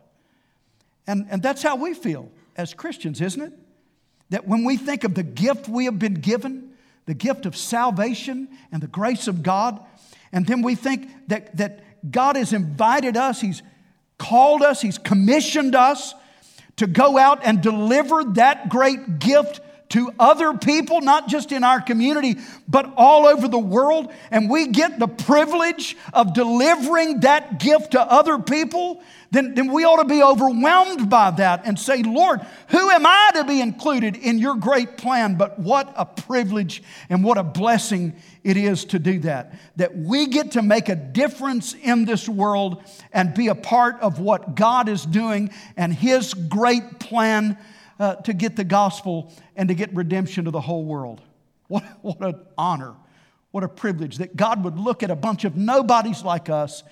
And, 1.06 1.26
and 1.30 1.42
that's 1.42 1.62
how 1.62 1.76
we 1.76 1.94
feel 1.94 2.30
as 2.56 2.74
Christians, 2.74 3.20
isn't 3.20 3.40
it? 3.40 3.52
That 4.30 4.46
when 4.46 4.64
we 4.64 4.76
think 4.76 5.04
of 5.04 5.14
the 5.14 5.22
gift 5.22 5.68
we 5.68 5.86
have 5.86 5.98
been 5.98 6.14
given, 6.14 6.74
the 7.06 7.14
gift 7.14 7.46
of 7.46 7.56
salvation 7.56 8.48
and 8.72 8.82
the 8.82 8.86
grace 8.86 9.28
of 9.28 9.42
God, 9.42 9.84
and 10.32 10.46
then 10.46 10.62
we 10.62 10.74
think 10.74 11.10
that, 11.28 11.56
that 11.56 12.10
God 12.10 12.36
has 12.36 12.52
invited 12.52 13.16
us, 13.16 13.40
He's 13.40 13.62
called 14.18 14.62
us, 14.62 14.80
He's 14.80 14.98
commissioned 14.98 15.74
us 15.74 16.14
to 16.76 16.86
go 16.86 17.18
out 17.18 17.40
and 17.44 17.60
deliver 17.60 18.24
that 18.24 18.68
great 18.68 19.18
gift 19.18 19.60
to 19.90 20.10
other 20.18 20.54
people, 20.54 21.00
not 21.00 21.28
just 21.28 21.52
in 21.52 21.62
our 21.62 21.80
community, 21.80 22.36
but 22.66 22.92
all 22.96 23.26
over 23.26 23.48
the 23.48 23.58
world. 23.58 24.12
And 24.30 24.50
we 24.50 24.68
get 24.68 24.98
the 24.98 25.06
privilege 25.06 25.96
of 26.12 26.34
delivering 26.34 27.20
that 27.20 27.60
gift 27.60 27.92
to 27.92 28.00
other 28.00 28.38
people, 28.38 29.02
then, 29.30 29.54
then 29.54 29.72
we 29.72 29.84
ought 29.84 30.00
to 30.00 30.08
be 30.08 30.22
overwhelmed 30.22 31.10
by 31.10 31.32
that 31.32 31.66
and 31.66 31.76
say, 31.78 32.04
Lord, 32.04 32.40
who 32.68 32.90
am 32.90 33.04
I 33.04 33.32
to 33.34 33.44
be 33.44 33.60
included 33.60 34.14
in 34.16 34.38
your 34.38 34.54
great 34.54 34.96
plan? 34.96 35.34
But 35.34 35.58
what 35.58 35.92
a 35.96 36.06
privilege 36.06 36.82
and 37.10 37.24
what 37.24 37.36
a 37.36 37.42
blessing 37.42 38.14
it 38.44 38.56
is 38.56 38.84
to 38.86 39.00
do 39.00 39.18
that. 39.20 39.54
That 39.74 39.96
we 39.96 40.26
get 40.26 40.52
to 40.52 40.62
make 40.62 40.88
a 40.88 40.94
difference 40.94 41.74
in 41.74 42.04
this 42.04 42.28
world 42.28 42.82
and 43.12 43.34
be 43.34 43.48
a 43.48 43.56
part 43.56 44.00
of 44.00 44.20
what 44.20 44.54
God 44.54 44.88
is 44.88 45.04
doing 45.04 45.50
and 45.76 45.92
His 45.92 46.32
great 46.32 47.00
plan 47.00 47.58
uh, 47.98 48.16
to 48.16 48.32
get 48.32 48.56
the 48.56 48.64
gospel 48.64 49.32
and 49.56 49.68
to 49.68 49.74
get 49.74 49.94
redemption 49.94 50.44
to 50.46 50.50
the 50.50 50.60
whole 50.60 50.84
world. 50.84 51.20
What, 51.68 51.84
what 52.02 52.20
an 52.20 52.40
honor, 52.58 52.94
what 53.50 53.64
a 53.64 53.68
privilege 53.68 54.18
that 54.18 54.36
God 54.36 54.64
would 54.64 54.78
look 54.78 55.02
at 55.02 55.10
a 55.10 55.16
bunch 55.16 55.44
of 55.44 55.56
nobodies 55.56 56.22
like 56.22 56.48
us 56.48 56.82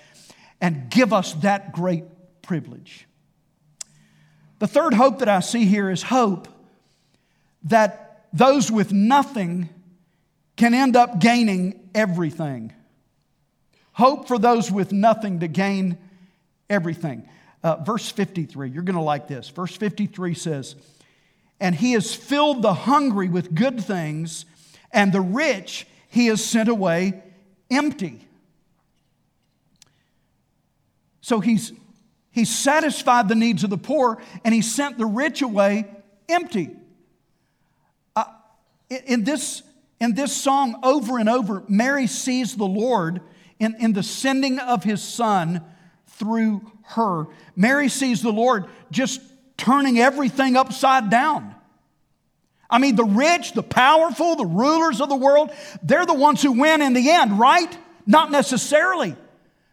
and 0.60 0.90
give 0.90 1.12
us 1.12 1.34
that 1.34 1.72
great 1.72 2.04
privilege. 2.42 3.06
The 4.60 4.68
third 4.68 4.94
hope 4.94 5.18
that 5.18 5.28
I 5.28 5.40
see 5.40 5.64
here 5.64 5.90
is 5.90 6.04
hope 6.04 6.46
that 7.64 8.26
those 8.32 8.70
with 8.70 8.92
nothing 8.92 9.68
can 10.56 10.74
end 10.74 10.94
up 10.94 11.18
gaining 11.18 11.88
everything. 11.94 12.72
Hope 13.92 14.28
for 14.28 14.38
those 14.38 14.70
with 14.70 14.92
nothing 14.92 15.40
to 15.40 15.48
gain 15.48 15.98
everything. 16.70 17.28
Uh, 17.62 17.76
verse 17.76 18.10
53, 18.10 18.70
you're 18.70 18.82
going 18.82 18.96
to 18.96 19.02
like 19.02 19.28
this. 19.28 19.48
Verse 19.48 19.76
53 19.76 20.34
says, 20.34 20.74
And 21.60 21.74
he 21.74 21.92
has 21.92 22.14
filled 22.14 22.62
the 22.62 22.74
hungry 22.74 23.28
with 23.28 23.54
good 23.54 23.82
things, 23.82 24.44
and 24.90 25.12
the 25.12 25.20
rich 25.20 25.86
he 26.08 26.26
has 26.26 26.44
sent 26.44 26.68
away 26.68 27.22
empty. 27.70 28.26
So 31.20 31.38
he's, 31.38 31.72
he's 32.32 32.50
satisfied 32.50 33.28
the 33.28 33.36
needs 33.36 33.62
of 33.62 33.70
the 33.70 33.78
poor, 33.78 34.20
and 34.44 34.52
he 34.52 34.60
sent 34.60 34.98
the 34.98 35.06
rich 35.06 35.40
away 35.40 35.86
empty. 36.28 36.70
Uh, 38.16 38.24
in, 38.90 39.22
this, 39.22 39.62
in 40.00 40.14
this 40.14 40.36
song, 40.36 40.80
over 40.82 41.18
and 41.18 41.28
over, 41.28 41.62
Mary 41.68 42.08
sees 42.08 42.56
the 42.56 42.66
Lord 42.66 43.20
in, 43.60 43.76
in 43.78 43.92
the 43.92 44.02
sending 44.02 44.58
of 44.58 44.82
his 44.82 45.00
son 45.00 45.62
through 46.08 46.71
her. 46.84 47.26
Mary 47.56 47.88
sees 47.88 48.22
the 48.22 48.32
Lord 48.32 48.66
just 48.90 49.20
turning 49.56 49.98
everything 49.98 50.56
upside 50.56 51.10
down. 51.10 51.54
I 52.68 52.78
mean, 52.78 52.96
the 52.96 53.04
rich, 53.04 53.52
the 53.52 53.62
powerful, 53.62 54.34
the 54.34 54.46
rulers 54.46 55.00
of 55.00 55.08
the 55.10 55.16
world, 55.16 55.50
they're 55.82 56.06
the 56.06 56.14
ones 56.14 56.42
who 56.42 56.52
win 56.52 56.80
in 56.80 56.94
the 56.94 57.10
end, 57.10 57.38
right? 57.38 57.76
Not 58.06 58.30
necessarily. 58.30 59.14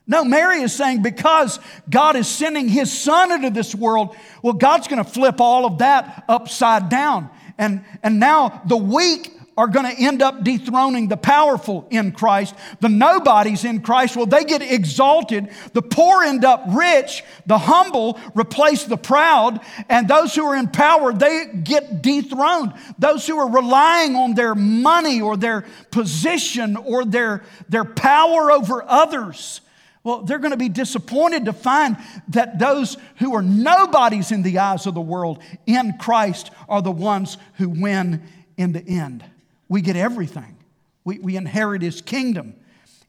No, 0.06 0.26
Mary 0.26 0.62
is 0.62 0.74
saying 0.74 1.02
because 1.02 1.60
God 1.90 2.16
is 2.16 2.28
sending 2.28 2.68
his 2.68 2.92
son 2.92 3.32
into 3.32 3.52
this 3.52 3.74
world, 3.74 4.16
well, 4.44 4.54
God's 4.54 4.88
going 4.88 5.04
to 5.04 5.10
flip 5.10 5.40
all 5.40 5.66
of 5.66 5.78
that 5.78 6.26
upside 6.28 6.90
down. 6.90 7.30
And, 7.58 7.86
and 8.04 8.20
now 8.20 8.62
the 8.66 8.76
weak 8.76 9.32
are 9.60 9.68
going 9.68 9.94
to 9.94 10.02
end 10.02 10.22
up 10.22 10.42
dethroning 10.42 11.10
the 11.10 11.18
powerful 11.18 11.86
in 11.90 12.14
Christ. 12.14 12.56
The 12.80 12.88
nobodies 12.88 13.66
in 13.66 13.82
Christ, 13.82 14.16
well, 14.16 14.26
they 14.26 14.46
get 14.46 14.62
exalted. 14.62 15.50
The 15.74 15.82
poor 15.82 16.24
end 16.24 16.46
up 16.46 16.64
rich. 16.70 17.26
The 17.46 17.58
humble 17.58 18.18
replace 18.36 18.86
the 18.86 18.96
proud. 18.96 19.60
And 19.90 20.08
those 20.08 20.34
who 20.34 20.46
are 20.46 20.56
in 20.56 20.70
power, 20.70 21.12
they 21.12 21.48
get 21.62 22.02
dethroned. 22.02 22.74
Those 23.00 23.28
who 23.28 23.38
are 23.38 23.52
relying 23.52 24.16
on 24.16 24.34
their 24.34 24.56
money 24.56 25.20
or 25.20 25.36
their 25.36 25.66
position 25.92 26.78
or 26.78 27.04
their, 27.04 27.44
their 27.68 27.84
power 27.84 28.54
over 28.54 28.82
others. 28.88 29.60
Well, 30.06 30.22
they're 30.22 30.40
going 30.40 30.52
to 30.52 30.58
be 30.58 30.70
disappointed 30.70 31.44
to 31.46 31.54
find 31.54 31.98
that 32.30 32.60
those 32.60 32.96
who 33.18 33.36
are 33.36 33.42
nobodies 33.42 34.32
in 34.32 34.42
the 34.42 34.60
eyes 34.60 34.86
of 34.86 34.94
the 34.94 35.02
world 35.02 35.44
in 35.66 35.98
Christ 35.98 36.50
are 36.70 36.82
the 36.82 36.94
ones 36.94 37.38
who 37.56 37.68
win 37.68 38.24
in 38.56 38.72
the 38.72 38.88
end 38.88 39.26
we 39.70 39.82
get 39.82 39.96
everything. 39.96 40.58
We, 41.06 41.20
we 41.20 41.38
inherit 41.38 41.82
his 41.82 42.02
kingdom. 42.02 42.56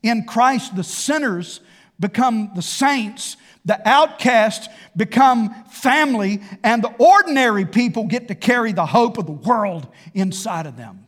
In 0.02 0.24
Christ, 0.24 0.76
the 0.76 0.84
sinners 0.84 1.60
become 1.98 2.52
the 2.54 2.62
saints, 2.62 3.36
the 3.64 3.86
outcasts 3.86 4.68
become 4.96 5.64
family, 5.64 6.40
and 6.62 6.82
the 6.82 6.94
ordinary 6.98 7.66
people 7.66 8.04
get 8.04 8.28
to 8.28 8.34
carry 8.34 8.72
the 8.72 8.86
hope 8.86 9.18
of 9.18 9.26
the 9.26 9.32
world 9.32 9.86
inside 10.14 10.66
of 10.66 10.76
them. 10.76 11.06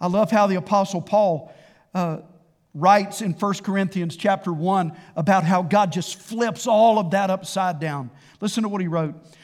I 0.00 0.06
love 0.06 0.30
how 0.30 0.46
the 0.46 0.56
Apostle 0.56 1.00
Paul 1.00 1.52
uh, 1.94 2.18
writes 2.74 3.22
in 3.22 3.32
1 3.32 3.54
Corinthians 3.62 4.16
chapter 4.16 4.52
1 4.52 4.96
about 5.16 5.44
how 5.44 5.62
God 5.62 5.92
just 5.92 6.16
flips 6.16 6.66
all 6.66 6.98
of 6.98 7.12
that 7.12 7.30
upside 7.30 7.80
down. 7.80 8.10
Listen 8.40 8.64
to 8.64 8.68
what 8.68 8.80
he 8.80 8.88
wrote. 8.88 9.14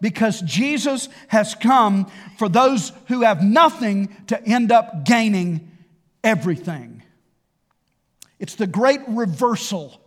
because 0.00 0.40
Jesus 0.42 1.08
has 1.28 1.54
come 1.54 2.10
for 2.36 2.48
those 2.48 2.92
who 3.08 3.22
have 3.22 3.42
nothing 3.42 4.14
to 4.26 4.42
end 4.44 4.72
up 4.72 5.04
gaining 5.04 5.70
everything. 6.22 7.02
It's 8.38 8.54
the 8.56 8.66
great 8.66 9.00
reversal 9.08 10.00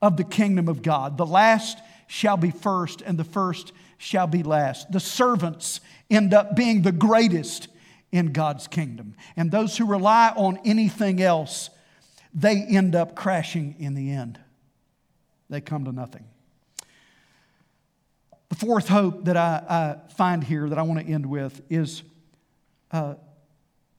of 0.00 0.16
the 0.16 0.24
kingdom 0.24 0.68
of 0.68 0.82
God. 0.82 1.18
The 1.18 1.26
last 1.26 1.78
shall 2.06 2.36
be 2.36 2.50
first, 2.50 3.02
and 3.02 3.18
the 3.18 3.24
first 3.24 3.72
shall 3.98 4.26
be 4.26 4.42
last. 4.42 4.92
The 4.92 5.00
servants 5.00 5.80
end 6.10 6.32
up 6.32 6.54
being 6.54 6.82
the 6.82 6.92
greatest 6.92 7.68
in 8.12 8.32
God's 8.32 8.68
kingdom. 8.68 9.14
And 9.36 9.50
those 9.50 9.76
who 9.76 9.86
rely 9.86 10.32
on 10.36 10.58
anything 10.64 11.20
else, 11.20 11.70
they 12.32 12.62
end 12.62 12.94
up 12.94 13.16
crashing 13.16 13.76
in 13.78 13.94
the 13.94 14.10
end. 14.12 14.38
They 15.50 15.60
come 15.60 15.84
to 15.84 15.92
nothing. 15.92 16.24
The 18.48 18.54
fourth 18.54 18.88
hope 18.88 19.24
that 19.24 19.36
I, 19.36 19.62
I 19.68 20.12
find 20.12 20.42
here 20.42 20.68
that 20.68 20.78
I 20.78 20.82
want 20.82 21.04
to 21.04 21.12
end 21.12 21.26
with 21.26 21.60
is 21.68 22.02
uh, 22.92 23.14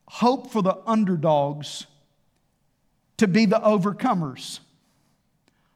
hope 0.06 0.50
for 0.50 0.62
the 0.62 0.76
underdogs 0.86 1.86
to 3.18 3.28
be 3.28 3.44
the 3.44 3.58
overcomers. 3.60 4.60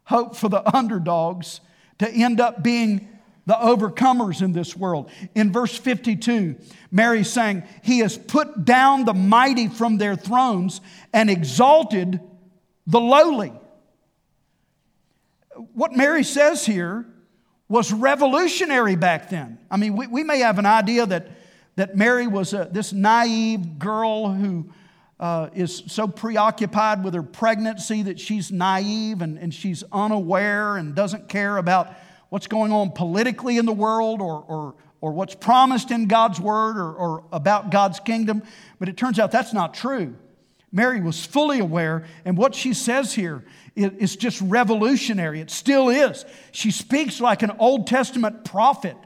Hope 0.05 0.37
for 0.37 0.49
the 0.49 0.77
underdogs 0.77 1.61
to 1.99 2.09
end 2.09 2.41
up 2.41 2.63
being 2.63 3.09
the 3.47 3.55
overcomers 3.55 4.41
in 4.41 4.53
this 4.53 4.77
world. 4.77 5.11
In 5.35 5.53
verse 5.53 5.77
52, 5.77 6.57
Mary 6.91 7.25
saying, 7.25 7.65
He 7.83 7.99
has 7.99 8.17
put 8.17 8.65
down 8.65 9.05
the 9.05 9.15
mighty 9.15 9.69
from 9.69 9.99
their 9.99 10.17
thrones 10.17 10.81
and 11.13 11.29
exalted 11.29 12.21
the 12.87 13.01
lowly. 13.01 13.53
What 15.75 15.93
Mary 15.93 16.25
says 16.25 16.65
here 16.65 17.07
was 17.73 17.91
revolutionary 17.91 18.97
back 18.97 19.31
then. 19.31 19.59
I 19.71 19.79
mean, 19.79 19.97
we, 19.97 20.07
we 20.07 20.23
may 20.25 20.41
have 20.41 20.59
an 20.59 20.67
idea 20.67 21.07
that, 21.07 21.29
that 21.77 21.97
Mary 21.97 22.27
was 22.27 22.53
a, 22.53 22.69
this 22.71 22.93
naive 22.93 23.79
girl 23.79 24.31
who 24.31 24.71
uh, 25.19 25.49
is 25.55 25.83
so 25.87 26.07
preoccupied 26.07 27.03
with 27.03 27.15
her 27.15 27.23
pregnancy 27.23 28.03
that 28.03 28.21
she's 28.21 28.53
naive 28.53 29.23
and, 29.23 29.39
and 29.39 29.55
she's 29.55 29.85
unaware 29.91 30.77
and 30.77 30.95
doesn't 30.95 31.31
care 31.31 31.57
about 31.57 31.95
what's 32.29 32.47
going 32.47 32.73
on 32.73 32.91
politically 32.91 33.57
in 33.57 33.65
the 33.65 33.73
world 33.73 34.21
or, 34.21 34.45
or, 34.47 34.75
or 35.01 35.13
what's 35.13 35.35
promised 35.35 35.91
in 35.91 36.09
God's 36.09 36.39
word 36.39 36.77
or, 36.77 36.93
or 36.93 37.25
about 37.33 37.71
God's 37.71 38.01
kingdom. 38.01 38.43
But 38.81 38.91
it 38.91 38.99
turns 38.99 39.19
out 39.19 39.33
that's 39.33 39.55
not 39.55 39.73
true. 39.73 40.15
Mary 40.73 41.01
was 41.03 41.25
fully 41.25 41.59
aware, 41.59 42.05
and 42.25 42.37
what 42.37 42.55
she 42.55 42.73
says 42.73 43.13
here 43.13 43.45
is 43.77 44.17
just 44.17 44.41
revolutionary. 44.41 45.41
It 45.41 45.51
still 45.51 45.91
is. 45.91 46.25
She 46.51 46.71
speaks 46.71 47.21
like 47.21 47.43
an 47.43 47.53
Old 47.59 47.87
Testament 47.87 48.45
prophet 48.45 48.97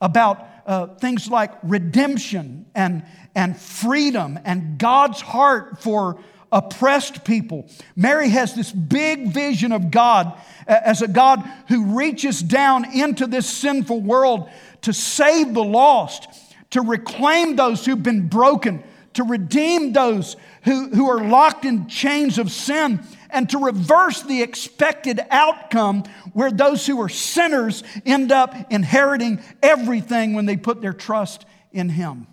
about 0.00 0.46
uh, 0.66 0.86
things 0.96 1.30
like 1.30 1.52
redemption 1.62 2.66
and, 2.74 3.04
and 3.34 3.56
freedom 3.58 4.38
and 4.44 4.78
God's 4.78 5.22
heart 5.22 5.82
for 5.82 6.18
oppressed 6.52 7.24
people. 7.24 7.68
Mary 7.96 8.28
has 8.28 8.54
this 8.54 8.70
big 8.70 9.32
vision 9.32 9.72
of 9.72 9.90
God 9.90 10.38
as 10.66 11.02
a 11.02 11.08
God 11.08 11.40
who 11.68 11.96
reaches 11.96 12.42
down 12.42 12.84
into 12.94 13.26
this 13.26 13.48
sinful 13.48 14.00
world 14.00 14.48
to 14.82 14.92
save 14.92 15.54
the 15.54 15.64
lost, 15.64 16.28
to 16.70 16.82
reclaim 16.82 17.56
those 17.56 17.84
who've 17.84 18.02
been 18.02 18.28
broken 18.28 18.84
to 19.14 19.24
redeem 19.24 19.92
those 19.92 20.36
who, 20.62 20.88
who 20.88 21.08
are 21.08 21.24
locked 21.24 21.64
in 21.64 21.88
chains 21.88 22.38
of 22.38 22.50
sin, 22.50 23.00
and 23.30 23.48
to 23.50 23.58
reverse 23.58 24.22
the 24.22 24.42
expected 24.42 25.20
outcome 25.30 26.04
where 26.32 26.50
those 26.50 26.86
who 26.86 27.00
are 27.00 27.08
sinners 27.08 27.82
end 28.06 28.30
up 28.30 28.54
inheriting 28.70 29.42
everything 29.62 30.34
when 30.34 30.46
they 30.46 30.56
put 30.56 30.80
their 30.80 30.92
trust 30.92 31.44
in 31.72 31.88
Him. 31.88 32.26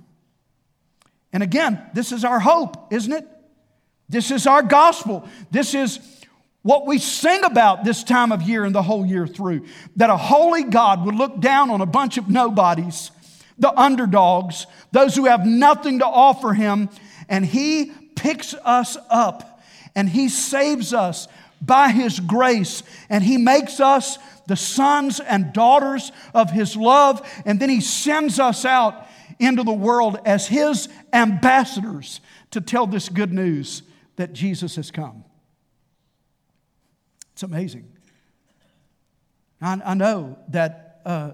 And 1.33 1.41
again, 1.41 1.81
this 1.93 2.11
is 2.11 2.25
our 2.25 2.39
hope, 2.39 2.91
isn't 2.93 3.11
it? 3.11 3.27
This 4.09 4.29
is 4.29 4.45
our 4.45 4.61
gospel. 4.61 5.27
This 5.49 5.73
is 5.73 5.99
what 6.63 6.85
we 6.85 6.99
sing 6.99 7.43
about 7.43 7.83
this 7.83 8.03
time 8.03 8.31
of 8.31 8.41
year 8.43 8.65
and 8.65 8.75
the 8.75 8.83
whole 8.83 9.05
year 9.05 9.25
through 9.25 9.65
that 9.95 10.09
a 10.09 10.17
holy 10.17 10.63
God 10.63 11.05
would 11.05 11.15
look 11.15 11.39
down 11.39 11.71
on 11.71 11.81
a 11.81 11.85
bunch 11.85 12.17
of 12.17 12.29
nobodies 12.29 13.11
the 13.61 13.79
underdogs, 13.79 14.65
those 14.91 15.15
who 15.15 15.25
have 15.25 15.45
nothing 15.45 15.99
to 15.99 16.05
offer 16.05 16.53
him, 16.53 16.89
and 17.29 17.45
he 17.45 17.91
picks 18.15 18.53
us 18.53 18.97
up 19.09 19.61
and 19.95 20.09
he 20.09 20.29
saves 20.29 20.93
us 20.93 21.27
by 21.61 21.89
his 21.89 22.19
grace 22.19 22.81
and 23.09 23.23
he 23.23 23.37
makes 23.37 23.79
us 23.79 24.17
the 24.47 24.55
sons 24.55 25.19
and 25.19 25.53
daughters 25.53 26.11
of 26.33 26.49
his 26.49 26.75
love, 26.75 27.21
and 27.45 27.59
then 27.59 27.69
he 27.69 27.79
sends 27.79 28.39
us 28.39 28.65
out 28.65 29.07
into 29.39 29.63
the 29.63 29.71
world 29.71 30.19
as 30.25 30.47
his 30.47 30.89
ambassadors 31.13 32.19
to 32.49 32.59
tell 32.59 32.87
this 32.87 33.07
good 33.07 33.31
news 33.31 33.83
that 34.15 34.33
Jesus 34.33 34.75
has 34.75 34.91
come. 34.91 35.23
It's 37.33 37.43
amazing. 37.43 37.87
I, 39.61 39.79
I 39.85 39.93
know 39.93 40.37
that 40.49 41.01
uh, 41.05 41.31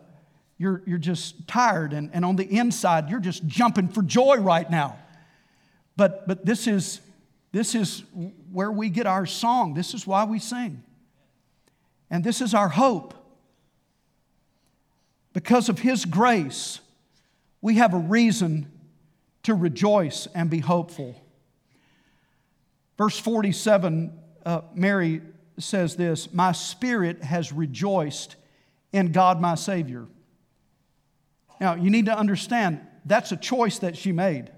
you're, 0.58 0.82
you're 0.86 0.98
just 0.98 1.48
tired, 1.48 1.94
and, 1.94 2.10
and 2.14 2.26
on 2.26 2.36
the 2.36 2.46
inside, 2.46 3.10
you're 3.10 3.20
just 3.20 3.46
jumping 3.46 3.90
for 3.90 4.02
joy 4.02 4.38
right 4.38 4.70
now. 4.70 4.98
But, 5.96 6.28
but 6.28 6.46
this, 6.46 6.68
is, 6.68 7.02
this 7.52 7.76
is 7.76 8.04
where 8.52 8.72
we 8.72 8.90
get 8.90 9.06
our 9.06 9.26
song. 9.26 9.74
This 9.74 9.94
is 9.94 10.08
why 10.08 10.24
we 10.24 10.40
sing. 10.40 10.84
And 12.10 12.24
this 12.24 12.42
is 12.42 12.54
our 12.54 12.70
hope. 12.70 13.14
Because 15.34 15.70
of 15.70 15.80
His 15.80 16.06
grace, 16.06 16.80
we 17.62 17.76
have 17.76 17.94
a 17.94 18.00
reason 18.00 18.72
to 19.44 19.54
rejoice 19.54 20.28
and 20.34 20.50
be 20.50 20.60
hopeful. 20.60 21.22
Verse 22.98 23.20
47, 23.20 24.12
uh, 24.46 24.62
Mary 24.74 25.22
says 25.60 25.96
this 25.96 26.34
My 26.34 26.52
spirit 26.52 27.24
has 27.24 27.54
rejoiced 27.54 28.36
in 28.92 29.12
God 29.12 29.40
my 29.40 29.56
Savior. 29.56 30.08
Now, 31.60 31.76
you 31.76 31.90
need 31.90 32.06
to 32.06 32.18
understand 32.18 32.82
that's 33.06 33.32
a 33.32 33.38
choice 33.38 33.80
that 33.80 33.98
she 33.98 34.12
made. 34.12 34.52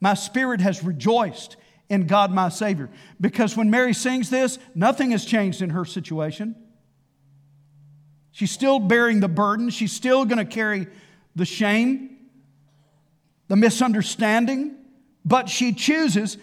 My 0.00 0.14
spirit 0.14 0.60
has 0.60 0.82
rejoiced 0.84 1.56
in 1.88 2.06
God 2.06 2.32
my 2.32 2.48
Savior. 2.48 2.90
Because 3.20 3.56
when 3.56 3.70
Mary 3.70 3.94
sings 3.94 4.28
this, 4.30 4.58
nothing 4.74 5.12
has 5.12 5.24
changed 5.24 5.62
in 5.62 5.70
her 5.70 5.84
situation. 5.84 6.54
She's 8.32 8.50
still 8.50 8.78
bearing 8.78 9.20
the 9.20 9.28
burden, 9.28 9.70
she's 9.70 9.92
still 9.92 10.24
going 10.24 10.38
to 10.38 10.44
carry 10.44 10.88
the 11.34 11.46
shame, 11.46 12.18
the 13.48 13.56
misunderstanding, 13.56 14.76
but 15.24 15.48
she 15.48 15.72
chooses 15.72 16.36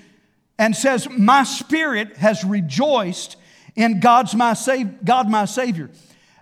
and 0.57 0.75
says, 0.75 1.07
My 1.09 1.43
spirit 1.43 2.17
has 2.17 2.43
rejoiced 2.43 3.35
in 3.75 3.99
God's 3.99 4.33
my 4.33 4.53
Sav- 4.53 5.03
God 5.03 5.29
my 5.29 5.45
Savior. 5.45 5.89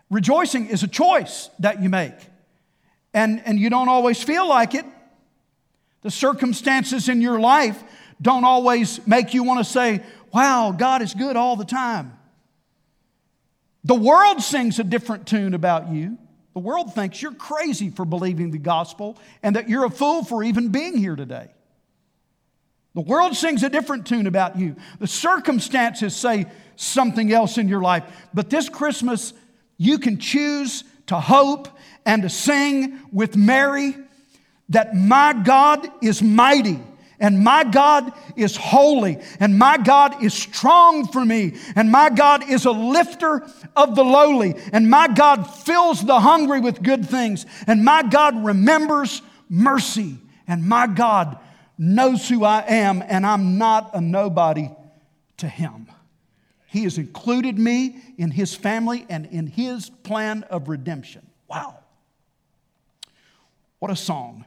Rejoicing 0.09 0.67
is 0.67 0.83
a 0.83 0.87
choice 0.87 1.49
that 1.59 1.81
you 1.81 1.89
make. 1.89 2.13
And, 3.13 3.41
and 3.45 3.59
you 3.59 3.69
don't 3.69 3.89
always 3.89 4.21
feel 4.21 4.47
like 4.47 4.73
it. 4.75 4.85
The 6.01 6.11
circumstances 6.11 7.09
in 7.09 7.21
your 7.21 7.39
life 7.39 7.83
don't 8.21 8.43
always 8.43 9.05
make 9.07 9.33
you 9.33 9.43
want 9.43 9.59
to 9.59 9.69
say, 9.69 10.03
Wow, 10.33 10.73
God 10.77 11.01
is 11.01 11.13
good 11.13 11.35
all 11.35 11.55
the 11.55 11.65
time. 11.65 12.17
The 13.83 13.95
world 13.95 14.41
sings 14.41 14.79
a 14.79 14.83
different 14.83 15.27
tune 15.27 15.53
about 15.53 15.89
you. 15.89 16.17
The 16.53 16.59
world 16.59 16.93
thinks 16.93 17.21
you're 17.21 17.33
crazy 17.33 17.89
for 17.89 18.05
believing 18.05 18.51
the 18.51 18.57
gospel 18.57 19.17
and 19.41 19.55
that 19.55 19.67
you're 19.67 19.85
a 19.85 19.89
fool 19.89 20.23
for 20.23 20.43
even 20.43 20.69
being 20.69 20.97
here 20.97 21.15
today. 21.15 21.49
The 22.93 23.01
world 23.01 23.35
sings 23.35 23.63
a 23.63 23.69
different 23.69 24.05
tune 24.05 24.27
about 24.27 24.57
you. 24.57 24.75
The 24.99 25.07
circumstances 25.07 26.15
say 26.15 26.45
something 26.75 27.31
else 27.31 27.57
in 27.57 27.69
your 27.69 27.81
life. 27.81 28.03
But 28.33 28.49
this 28.49 28.67
Christmas, 28.67 29.33
you 29.77 29.97
can 29.97 30.17
choose 30.17 30.83
to 31.07 31.19
hope 31.19 31.69
and 32.05 32.23
to 32.23 32.29
sing 32.29 32.99
with 33.11 33.35
Mary 33.35 33.95
that 34.69 34.95
my 34.95 35.33
God 35.33 35.87
is 36.01 36.21
mighty 36.21 36.79
and 37.21 37.39
my 37.39 37.63
God 37.63 38.11
is 38.35 38.57
holy, 38.57 39.19
and 39.39 39.57
my 39.57 39.77
God 39.77 40.23
is 40.23 40.33
strong 40.33 41.07
for 41.07 41.23
me, 41.23 41.53
and 41.75 41.91
my 41.91 42.09
God 42.09 42.49
is 42.49 42.65
a 42.65 42.71
lifter 42.71 43.47
of 43.75 43.95
the 43.95 44.03
lowly, 44.03 44.55
and 44.73 44.89
my 44.89 45.07
God 45.07 45.43
fills 45.43 46.03
the 46.03 46.19
hungry 46.19 46.59
with 46.59 46.81
good 46.81 47.07
things, 47.07 47.45
and 47.67 47.85
my 47.85 48.01
God 48.01 48.43
remembers 48.43 49.21
mercy, 49.49 50.17
and 50.47 50.67
my 50.67 50.87
God 50.87 51.37
knows 51.77 52.27
who 52.27 52.43
I 52.43 52.65
am, 52.67 53.03
and 53.07 53.23
I'm 53.23 53.59
not 53.59 53.91
a 53.93 54.01
nobody 54.01 54.71
to 55.37 55.47
Him. 55.47 55.87
He 56.65 56.83
has 56.83 56.97
included 56.97 57.59
me 57.59 57.97
in 58.17 58.31
His 58.31 58.55
family 58.55 59.05
and 59.09 59.27
in 59.27 59.45
His 59.45 59.91
plan 59.91 60.41
of 60.49 60.69
redemption. 60.69 61.27
Wow. 61.47 61.80
What 63.81 63.89
a 63.89 63.95
song. 63.95 64.45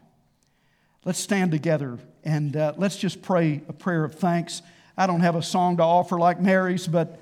Let's 1.05 1.19
stand 1.19 1.51
together 1.51 1.99
and 2.23 2.57
uh, 2.57 2.75
let's 2.77 2.97
just 2.97 3.21
pray 3.21 3.63
a 3.69 3.73
prayer 3.73 4.05
of 4.05 4.15
thanks. 4.15 4.63
I 4.97 5.09
don't 5.09 5.23
have 5.23 5.35
a 5.35 5.43
song 5.43 5.79
to 5.79 5.83
offer 5.83 6.17
like 6.17 6.41
Mary's, 6.41 6.87
but, 6.87 7.19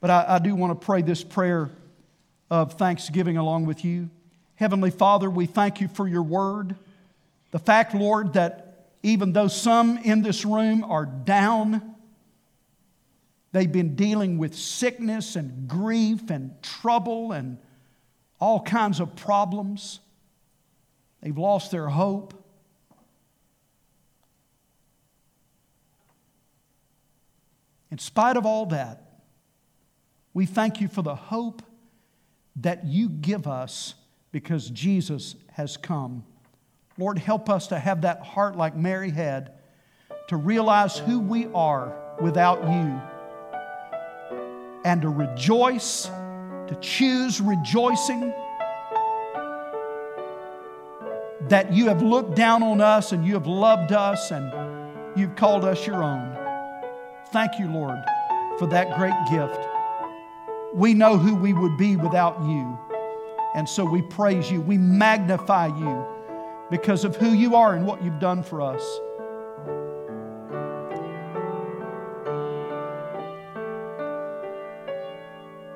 but 0.00 0.10
I, 0.10 0.36
I 0.36 0.38
do 0.38 0.54
want 0.54 0.80
to 0.80 0.86
pray 0.86 1.02
this 1.02 1.24
prayer 1.24 1.68
of 2.52 2.74
thanksgiving 2.74 3.36
along 3.36 3.66
with 3.66 3.84
you. 3.84 4.10
Heavenly 4.54 4.92
Father, 4.92 5.28
we 5.28 5.46
thank 5.46 5.80
you 5.80 5.88
for 5.88 6.06
your 6.06 6.22
word. 6.22 6.76
The 7.50 7.58
fact, 7.58 7.96
Lord, 7.96 8.34
that 8.34 8.86
even 9.02 9.32
though 9.32 9.48
some 9.48 9.98
in 9.98 10.22
this 10.22 10.44
room 10.44 10.84
are 10.84 11.04
down, 11.04 11.96
they've 13.50 13.72
been 13.72 13.96
dealing 13.96 14.38
with 14.38 14.54
sickness 14.54 15.34
and 15.34 15.66
grief 15.66 16.30
and 16.30 16.62
trouble 16.62 17.32
and 17.32 17.58
all 18.38 18.62
kinds 18.62 19.00
of 19.00 19.16
problems. 19.16 19.98
They've 21.20 21.36
lost 21.36 21.70
their 21.70 21.88
hope. 21.88 22.34
In 27.90 27.98
spite 27.98 28.36
of 28.36 28.46
all 28.46 28.66
that, 28.66 29.02
we 30.32 30.46
thank 30.46 30.80
you 30.80 30.88
for 30.88 31.02
the 31.02 31.14
hope 31.14 31.62
that 32.56 32.86
you 32.86 33.08
give 33.08 33.46
us 33.46 33.94
because 34.32 34.70
Jesus 34.70 35.34
has 35.52 35.76
come. 35.76 36.24
Lord, 36.96 37.18
help 37.18 37.50
us 37.50 37.66
to 37.68 37.78
have 37.78 38.02
that 38.02 38.22
heart 38.22 38.56
like 38.56 38.76
Mary 38.76 39.10
had, 39.10 39.52
to 40.28 40.36
realize 40.36 40.98
who 40.98 41.18
we 41.18 41.46
are 41.48 41.96
without 42.20 42.62
you, 42.62 43.00
and 44.84 45.02
to 45.02 45.08
rejoice, 45.08 46.06
to 46.06 46.78
choose 46.80 47.40
rejoicing 47.40 48.32
that 51.50 51.72
you 51.72 51.88
have 51.88 52.00
looked 52.00 52.36
down 52.36 52.62
on 52.62 52.80
us 52.80 53.10
and 53.10 53.26
you 53.26 53.34
have 53.34 53.46
loved 53.46 53.90
us 53.92 54.30
and 54.30 55.18
you've 55.18 55.34
called 55.34 55.64
us 55.64 55.84
your 55.84 56.02
own. 56.02 56.36
Thank 57.32 57.58
you, 57.58 57.66
Lord, 57.66 57.98
for 58.58 58.68
that 58.68 58.96
great 58.96 59.14
gift. 59.28 59.58
We 60.74 60.94
know 60.94 61.18
who 61.18 61.34
we 61.34 61.52
would 61.52 61.76
be 61.76 61.96
without 61.96 62.40
you. 62.42 62.78
And 63.56 63.68
so 63.68 63.84
we 63.84 64.00
praise 64.00 64.48
you. 64.48 64.60
We 64.60 64.78
magnify 64.78 65.66
you 65.66 66.06
because 66.70 67.04
of 67.04 67.16
who 67.16 67.32
you 67.32 67.56
are 67.56 67.74
and 67.74 67.84
what 67.84 68.00
you've 68.04 68.20
done 68.20 68.44
for 68.44 68.62
us. 68.62 68.82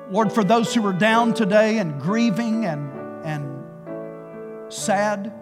Lord, 0.09 0.31
for 0.31 0.45
those 0.45 0.73
who 0.73 0.85
are 0.87 0.93
down 0.93 1.33
today 1.33 1.79
and 1.79 1.99
grieving 1.99 2.63
and, 2.63 3.25
and 3.25 4.73
sad, 4.73 5.33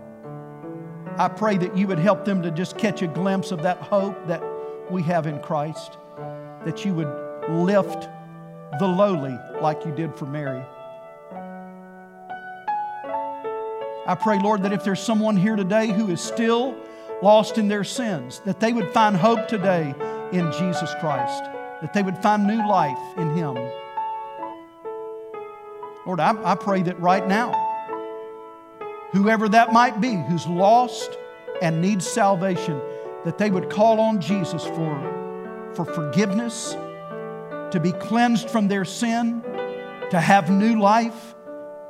I 1.18 1.28
pray 1.28 1.58
that 1.58 1.78
you 1.78 1.88
would 1.88 2.00
help 2.00 2.26
them 2.26 2.42
to 2.42 2.52
just 2.52 2.78
catch 2.78 3.02
a 3.02 3.08
glimpse 3.08 3.52
of 3.52 3.62
that 3.64 3.78
hope 3.78 4.28
that 4.28 4.44
we 4.90 5.04
have 5.04 5.28
in 5.28 5.40
Christ 5.40 5.98
that 6.66 6.86
you 6.86 6.94
would 6.94 7.08
lift 7.50 8.08
the 8.80 8.88
lowly 8.88 9.38
like 9.62 9.86
you 9.86 9.92
did 9.92 10.16
for 10.16 10.26
Mary. 10.26 10.64
I 14.06 14.16
pray, 14.16 14.40
Lord, 14.40 14.64
that 14.64 14.74
if 14.74 14.84
there's 14.84 15.02
someone 15.02 15.38
here 15.38 15.56
today 15.56 15.88
who 15.88 16.10
is 16.10 16.20
still 16.20 16.76
lost 17.22 17.58
in 17.58 17.68
their 17.68 17.84
sins, 17.84 18.42
that 18.46 18.60
they 18.60 18.74
would 18.74 18.92
find 18.92 19.16
hope 19.16 19.48
today 19.48 19.94
in 20.34 20.52
Jesus 20.52 20.94
Christ, 21.00 21.44
that 21.82 21.94
they 21.94 22.04
would 22.04 22.18
find 22.18 22.46
new 22.46 22.68
life 22.68 22.98
in 23.18 23.30
Him. 23.36 23.56
Lord, 26.06 26.20
I, 26.20 26.36
I 26.44 26.56
pray 26.56 26.82
that 26.84 27.00
right 27.00 27.26
now, 27.26 27.52
whoever 29.14 29.48
that 29.50 29.72
might 29.72 30.02
be 30.02 30.16
who's 30.16 30.46
lost 30.48 31.18
and 31.62 31.82
needs 31.82 32.06
salvation, 32.06 32.82
that 33.24 33.38
they 33.38 33.50
would 33.50 33.70
call 33.70 34.00
on 34.00 34.20
Jesus 34.20 34.66
for 34.66 35.22
for 35.76 35.86
forgiveness, 35.86 36.74
to 37.72 37.80
be 37.82 37.92
cleansed 37.94 38.50
from 38.50 38.68
their 38.68 38.86
sin, 38.86 39.42
to 40.12 40.20
have 40.20 40.50
new 40.52 40.80
life, 40.80 41.36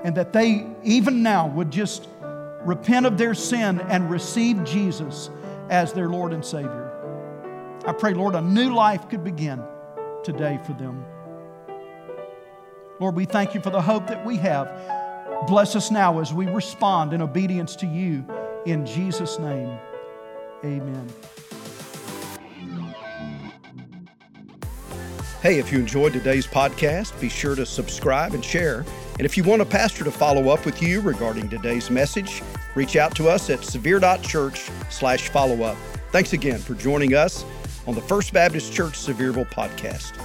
and 0.03 0.15
that 0.15 0.31
they, 0.33 0.65
even 0.83 1.21
now, 1.21 1.47
would 1.47 1.69
just 1.69 2.07
repent 2.61 3.05
of 3.05 3.17
their 3.17 3.33
sin 3.33 3.81
and 3.89 4.09
receive 4.09 4.63
Jesus 4.63 5.29
as 5.69 5.91
their 5.93 6.07
Lord 6.07 6.33
and 6.33 6.43
Savior. 6.45 6.91
I 7.85 7.91
pray, 7.91 8.13
Lord, 8.13 8.35
a 8.35 8.41
new 8.41 8.73
life 8.73 9.09
could 9.09 9.23
begin 9.23 9.61
today 10.23 10.59
for 10.65 10.73
them. 10.73 11.03
Lord, 12.99 13.15
we 13.15 13.25
thank 13.25 13.53
you 13.53 13.59
for 13.59 13.69
the 13.69 13.81
hope 13.81 14.07
that 14.07 14.25
we 14.25 14.37
have. 14.37 14.67
Bless 15.47 15.75
us 15.75 15.91
now 15.91 16.19
as 16.19 16.33
we 16.33 16.45
respond 16.45 17.13
in 17.13 17.21
obedience 17.21 17.75
to 17.77 17.85
you. 17.85 18.25
In 18.65 18.85
Jesus' 18.85 19.39
name, 19.39 19.77
amen. 20.63 21.07
Hey, 25.41 25.59
if 25.59 25.73
you 25.73 25.79
enjoyed 25.79 26.13
today's 26.13 26.47
podcast, 26.47 27.19
be 27.19 27.27
sure 27.27 27.55
to 27.55 27.65
subscribe 27.65 28.33
and 28.33 28.43
share. 28.43 28.85
And 29.17 29.25
if 29.25 29.35
you 29.35 29.43
want 29.43 29.61
a 29.61 29.65
pastor 29.65 30.05
to 30.05 30.11
follow 30.11 30.49
up 30.49 30.65
with 30.65 30.81
you 30.81 31.01
regarding 31.01 31.49
today's 31.49 31.89
message, 31.89 32.41
reach 32.75 32.95
out 32.95 33.13
to 33.17 33.27
us 33.27 33.49
at 33.49 33.65
severe.church 33.65 34.69
slash 34.89 35.27
follow 35.27 35.63
up. 35.63 35.75
Thanks 36.11 36.31
again 36.31 36.59
for 36.59 36.75
joining 36.75 37.13
us 37.13 37.43
on 37.85 37.95
the 37.95 38.01
First 38.01 38.31
Baptist 38.31 38.71
Church 38.71 38.93
Sevierville 38.93 39.49
podcast. 39.51 40.17